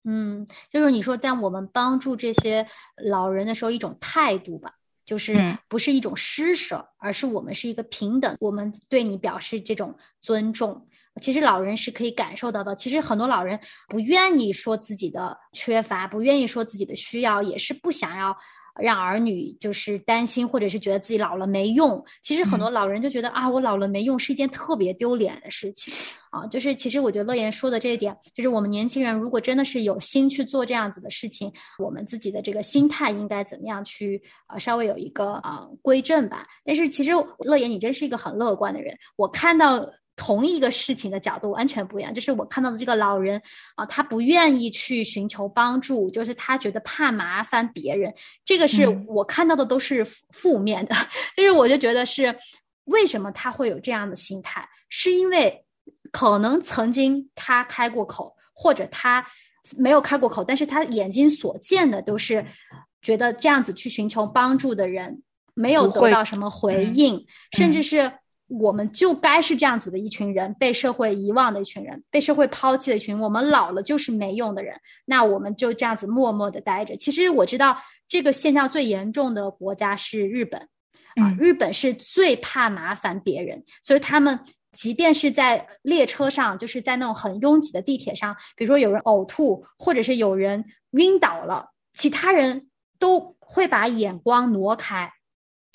[0.06, 2.66] 嗯，就是你说，但我们帮助这些
[3.04, 4.74] 老人的时候，一种态度吧，
[5.04, 5.36] 就是
[5.68, 10.88] 不是一种施舍，而是我们是一个平等，我们对你表示这种尊重。
[11.20, 12.76] 其实老人是可以感受到的。
[12.76, 18.36] 其实很多老人不愿意说自己的缺乏，不愿意说自己的需要，也是不想要。
[18.80, 22.00] 让儿女就是担心，或者是觉得自己老了没用。
[22.22, 25.92] 其实很多老人就觉得啊，我老了没用是一件特别丢脸的事情
[26.30, 26.46] 啊。
[26.46, 36.46] 就是其实我觉得乐言说的这一点，就是我们年轻人如果真的是有心去做这样子的事情，我们自己的这个心态应该怎么样去啊，稍微有一个啊归正吧。
[36.64, 37.10] 但是其实
[37.40, 39.92] 乐言，你真是一个很乐观的人，我看到。
[40.18, 43.40] 同一个事情的角度完全不一样，就是我看到的这个老人
[43.76, 48.12] 啊，他不愿意去寻求帮助，就是他觉得怕麻烦别人。
[48.44, 50.96] 这个是我看到的都是负面的，
[51.38, 52.36] 就是我就觉得是
[52.86, 55.64] 为什么他会有这样的心态，是因为
[56.12, 59.24] 可能曾经他开过口，或者他
[59.78, 62.44] 没有开过口，但是他眼睛所见的都是
[63.04, 65.22] 觉得这样子去寻求帮助的人
[65.54, 68.12] 没有得到什么回应，甚至是。
[68.48, 73.20] 我们就该是这样子的一群人，被社会遗忘的一群人，被社会抛弃的一群。
[73.20, 76.96] 我们老了就是没用的人，那我们就这样子默默的待着。
[76.96, 77.78] 其实我知道
[78.08, 80.62] 这个现象最严重的国家是日本，
[81.16, 84.40] 啊，日本是最怕麻烦别人，所以他们
[84.72, 95.12] 即便是在列车上，就是在那种很拥挤的地铁上，比如说有人呕吐，或者是有人晕倒了，其他人都会把眼光挪开。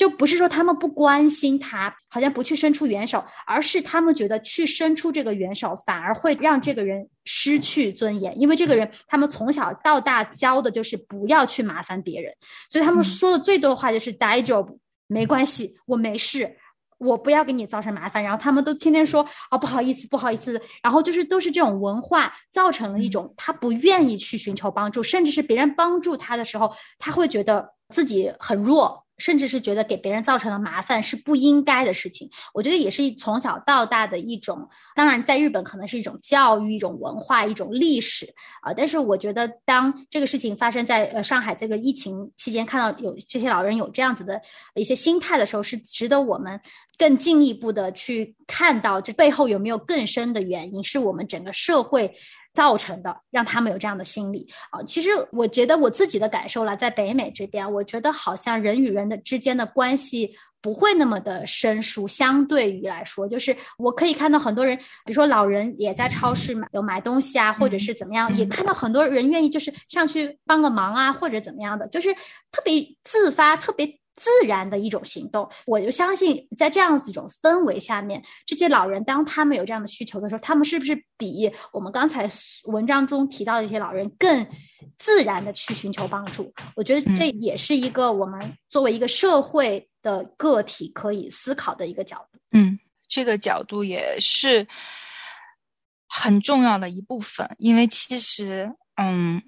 [0.03, 8.37] 就不是说他们不关心他，好像不去伸出援手，而是他们觉得去伸出这个援手，反而会让这个人失去尊严。
[8.37, 12.35] 因为这个人，他们从小到大教的就是不要去麻烦别人，
[12.69, 14.77] 所以他们说的最多的话就是 “die job”，
[15.07, 16.57] 没关系，我没事，
[16.99, 18.21] 我不要给你造成麻烦。
[18.25, 20.61] 然后他们都天天说啊，不好意思，不好意思。
[20.83, 29.01] 然后就是都是这种文化造成了一种他不愿意去寻求帮助，甚至是别人帮助他的时候，他会觉得自己很弱。
[29.23, 38.27] 甚至是觉得给别人造成了麻烦是不应该的事情，我觉得也是从小到大的一种，当然在日本可能是一种教育、一种文化、一种历史
[38.63, 38.75] 啊。
[38.75, 44.43] 但是我觉得，当这个事情发生在呃上海这个疫情期间，看到有这些老人有这样子的
[44.75, 46.61] 一些心态的时候，是值得我们
[46.99, 52.13] 更进一步的去看到这背后有没有更深的原因，是我们整个社会。
[52.55, 72.13] 造成的让他们有这样的心理啊，其实我觉得我自己的感受了，在北美这边，我觉得好像人与人的之间的关系不会那么的生疏，相对于来说，就是我可以看到很多人，比如说老人也在超市买有买东西啊，或者是怎么样，也看到很多人愿意就是上去帮个忙啊，或者怎么样的，就是
[72.51, 74.02] 特别自发，特别。
[74.15, 82.29] 自然的一种行动，我就相信，在这样子一种氛围下面，这些老人当他们有这样的需求的时候，他们是不是比我们刚才
[82.65, 84.47] 文章中提到的这些老人更
[84.99, 86.53] 自然的去寻求帮助？
[86.77, 92.39] 我觉得这也是一个我们作为一个社会的个体可以思考的一个角度。
[92.51, 94.67] 嗯，这个角度也是
[96.07, 99.43] 很重要的一部分，因为其实，嗯，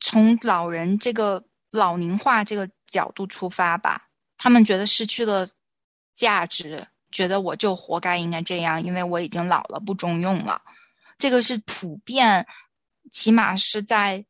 [0.00, 2.68] 从老人这个老龄化这个。
[2.88, 5.46] 角度出发吧，他们觉得失去了
[6.14, 10.60] 价值，觉得我就活该应该这样，因为我已经老了不中用了。
[11.16, 12.46] 这个是普遍，
[13.10, 14.24] 起码是在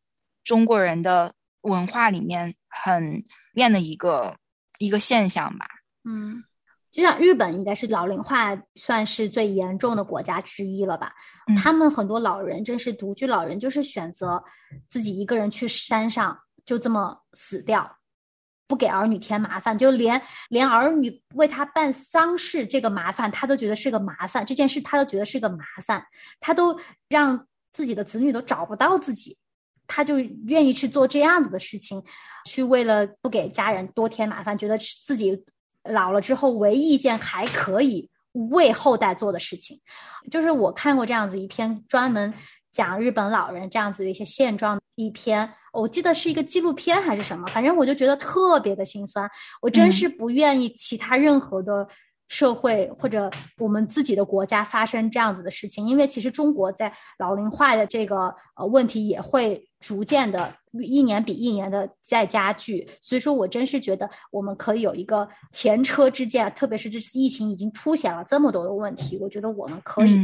[0.44, 4.36] 中国人的文化里面很变的一个
[4.78, 5.66] 一个现象吧。
[6.04, 6.42] 嗯，
[6.90, 11.12] 就像日本应该是老龄化算是最严重的国家之一了吧？
[11.62, 14.42] 他们很多老人真是独居老人，就是选择
[14.86, 17.97] 自己一个人去山上，就这么死掉。
[18.68, 24.44] 不给儿女添麻烦，就连连儿女为他办丧事这个麻烦，他都觉得是个麻烦。
[24.44, 26.04] 这件事他都觉得是个麻烦，
[26.38, 29.36] 他都让自己的子女都找不到自己，
[29.86, 32.04] 他就愿意去做这样子的事情，
[32.44, 35.42] 去为了不给家人多添麻烦，觉得自己
[35.84, 38.10] 老了之后唯一一件还可以
[38.50, 39.80] 为后代做的事情，
[40.30, 42.34] 就是我看过这样子一篇专门
[42.70, 45.48] 讲日本老人这样子的一些现状一篇。
[45.72, 49.30] 我记得是一个纪录片还是什么，反正我就觉得特别的心酸。
[49.62, 51.86] 我真是不愿意其他任何的
[52.26, 62.88] 社会或者我们自己的国家发生这样子的事情，因为其实中国在老龄化的这个呃问题也会逐渐的一年比一年的在加剧。
[63.00, 70.18] 所以说我真是觉得我们可以有一个前车之鉴，特别是这次疫情已经凸显了这么多的问题，我觉得我们可以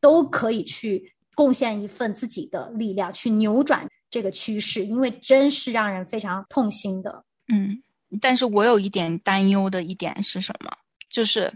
[0.00, 3.88] 都可以去贡献一份自己的力量，去扭转。
[4.12, 7.24] 这个趋势，因为真是让人非常痛心的。
[7.48, 7.82] 嗯，
[8.20, 10.70] 但是我有一点担忧的一点是什么？
[11.08, 11.50] 就是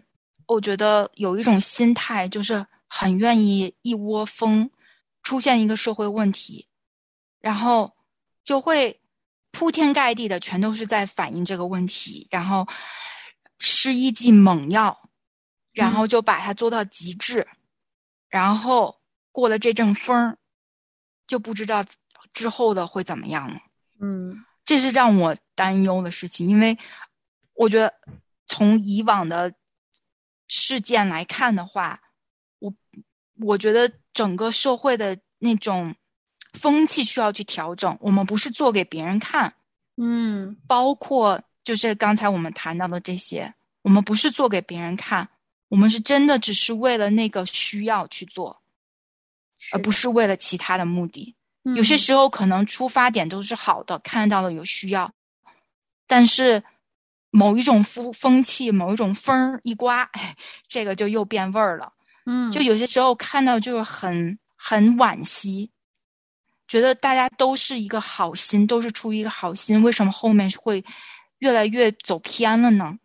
[0.47, 4.71] 我觉得有一种心态，就是很愿意一窝蜂
[5.23, 6.67] 出现一个社会问题，
[7.41, 7.95] 然后
[8.43, 9.03] 就会
[9.51, 12.67] 铺天盖地的全都是在反映这个问题，然后
[13.59, 15.11] 施一剂猛药，
[15.73, 17.47] 然后就把它做到极致，
[18.31, 20.39] 然后过了这阵风儿，
[21.27, 21.85] 就不知道。
[22.37, 23.59] 之后的会怎么样呢？
[23.99, 26.76] 嗯，这是让我担忧的事情，因为
[27.55, 27.95] 我觉得
[28.47, 29.55] 从以往的
[30.47, 31.99] 事件来看的话，
[32.59, 32.74] 我
[33.41, 35.95] 我觉得整个社会的那种
[36.53, 37.97] 风气需要去调整。
[38.03, 39.55] 我们不是做给别人看，
[39.97, 45.26] 嗯包括就是刚才我们谈到的这些，我们不是做给别人看，
[45.68, 48.61] 我们是真的只是为了那个需要去做，
[49.72, 51.34] 而不是为了其他的目的。
[51.75, 55.12] 有些嗯时候可能出发点都是好的，看到了有需要，
[56.07, 56.62] 但是
[57.31, 60.37] 某一种风风气、某一种风儿一刮，哎，
[60.69, 61.93] 这个就又变味儿了。
[62.27, 65.71] 嗯就有些时候看到就是很很惋惜，
[66.69, 70.85] 觉得大家都是一个好心，都是出于一个好心，为什么后面会
[71.39, 72.99] 越来越走偏了呢？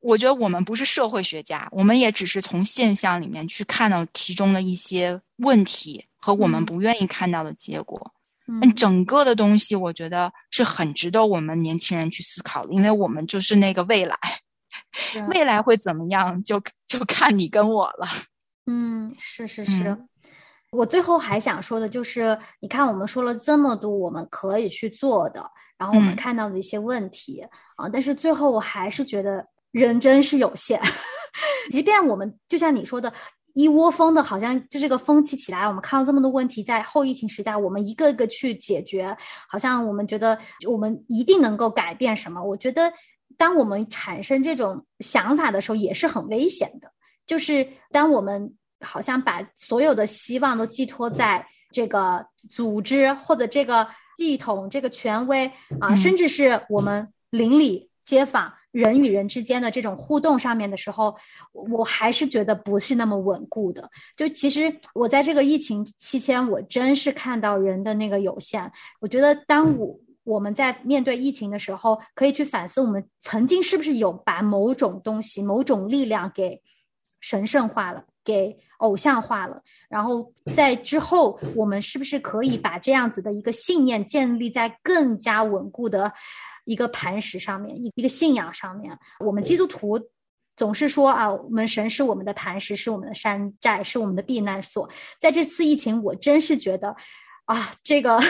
[0.00, 8.12] 我觉得我们不是社会学家，我们也只是从现象里面去看到其中的一些问题和我们嗯不愿意看到的结果。
[8.46, 14.16] 嗯但整个的东西，我觉得是很值得我们年轻人去思考的，因为我们就是那个未来，
[15.28, 18.08] 未来会怎么样，就就看你跟我了。
[18.66, 19.88] 嗯，是是是。
[19.88, 20.08] 嗯
[20.70, 25.42] 我最后还想说的就是，你看我们说了这么多我们可以去做的，
[25.78, 27.40] 然后我们嗯看到的一些问题
[27.76, 30.78] 啊，但是最后我还是觉得人真是有限。
[31.70, 33.10] 即便我们就像你说的，
[33.58, 39.16] 一窝蜂的，好像就这个风气起来，我们看到这么多问题，在后疫情时代，我们一个个去解决，
[39.48, 40.38] 好像我们觉得
[40.70, 42.40] 我们一定能够改变什么。
[42.40, 42.92] 我觉得，
[43.36, 46.88] 当我们产生这种想法的时候，也是很危险的。
[47.26, 53.88] 就是当我们好像把所有的希望都寄托在这个组织或者这个
[54.18, 55.48] 系统、这个权威
[55.80, 61.16] 啊，嗯甚至是我们邻里街坊人与人之间的这种互动上面的时候，
[61.50, 63.90] 我还是觉得不是那么稳固的。
[64.16, 68.70] 就其实我在这个疫情期间，我真是看到人的那个有限。
[69.00, 76.62] 我觉得当我我们在面对疫情的时候，可以去反思我们曾经是不是有把某种东西、某种力量给
[77.18, 79.60] 神圣化了，给偶像化了。
[79.88, 86.12] 然后在之后，我们是不是可以把这样子的一个信念建立在更加稳固的
[86.68, 88.96] 一个磐石上面，一一个信仰上面？
[89.24, 89.98] 我们基督徒
[90.54, 94.88] 总是说啊，我们神是我们的磐石，是我们的山寨，是我们的避难所。
[95.18, 96.94] 在这次疫情，我真是觉得
[97.46, 98.20] 啊，这个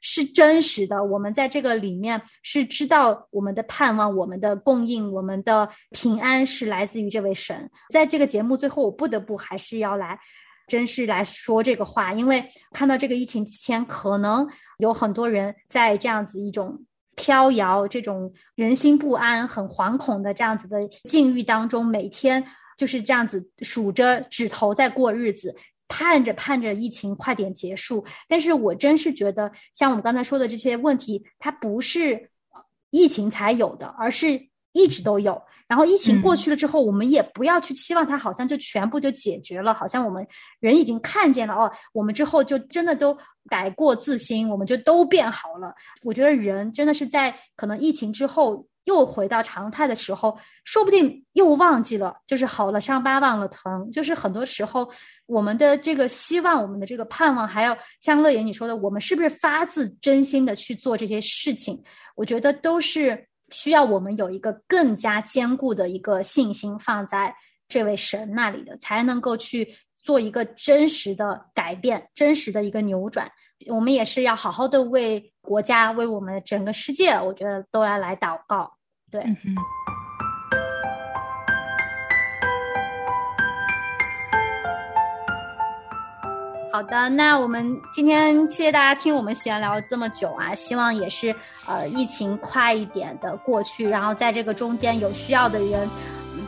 [0.00, 1.04] 是真实的。
[1.04, 7.70] 我们在这个里面是知道我们的盼望、我们的供应、我们的平安是来自于这位神。
[7.90, 10.18] 在这个节目最后，我不得不还是要来，
[10.66, 16.82] 真是来说这个话，因为看到这个疫情期间，可能有很多人在这样子一种。
[17.14, 22.44] 飘摇，这种人心不安、很惶恐的这样子的境遇当中，每天
[22.76, 25.54] 就是这样子数着指头在过日子，
[25.88, 28.04] 盼着盼着疫情快点结束。
[28.28, 32.30] 但是我真是觉得，像我们刚才说的这些问题，它不是
[32.90, 35.40] 疫情才有的，而是一直都有。
[35.68, 40.26] 然后疫情过去了之后，我们也不要去期望它好像就全部就解决了，好像我们
[40.60, 43.16] 人已经看见了哦，我们之后就真的都
[43.48, 45.74] 改过自新，我们就都变好了。
[46.02, 48.66] 我觉得人真的是在可能疫情之后。
[48.84, 53.88] 又回到常态的时候，说不定又忘记了，就是好了伤疤忘了疼。
[53.92, 54.90] 就是很多时候，
[55.26, 61.80] 我们的这个希望，我们的这个盼望，还有像乐言你说的，我们是不是发自真心的去做这些事情？
[62.16, 67.32] 我觉得都是需要我们有一个更加坚固的一个信心放在
[67.68, 73.30] 这位神那里的，才能够去做一个真实的改变，真实的一个扭转。
[73.68, 78.72] 我们也是要好好的为国家、为我们整个世界，我觉得都来来祷告。
[79.10, 79.22] 对，
[86.72, 95.86] 好的，那我们今天谢谢大家听我们闲聊这么久啊，希望也是呃疫情快一点的过去，然后在这个中间有需要的人，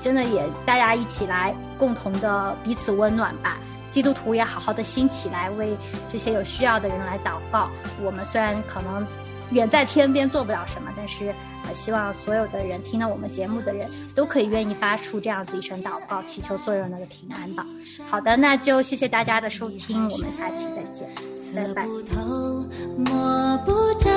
[0.00, 3.58] 真的也大家一起来共同的彼此温暖吧。
[3.90, 5.76] 基督徒也好好的兴起来，为
[6.08, 7.68] 这些有需要的人来祷告。
[8.02, 9.06] 我们虽然可能
[9.51, 11.34] 远在天边做不了什么，但是
[11.66, 17.64] 呃，希望所有的人听到我们节目的人都可以愿意发出这样子一声祷告，祈求所有人的平安吧。
[18.11, 21.09] 好的，那就谢谢大家的收听，我们下期再见，
[21.55, 21.86] 拜拜。
[21.86, 24.11] 摸不着，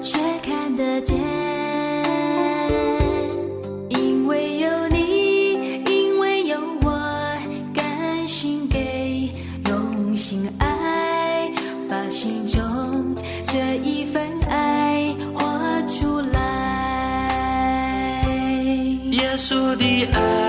[0.00, 1.16] 却看得见。
[3.90, 4.59] 因为
[20.12, 20.39] 稣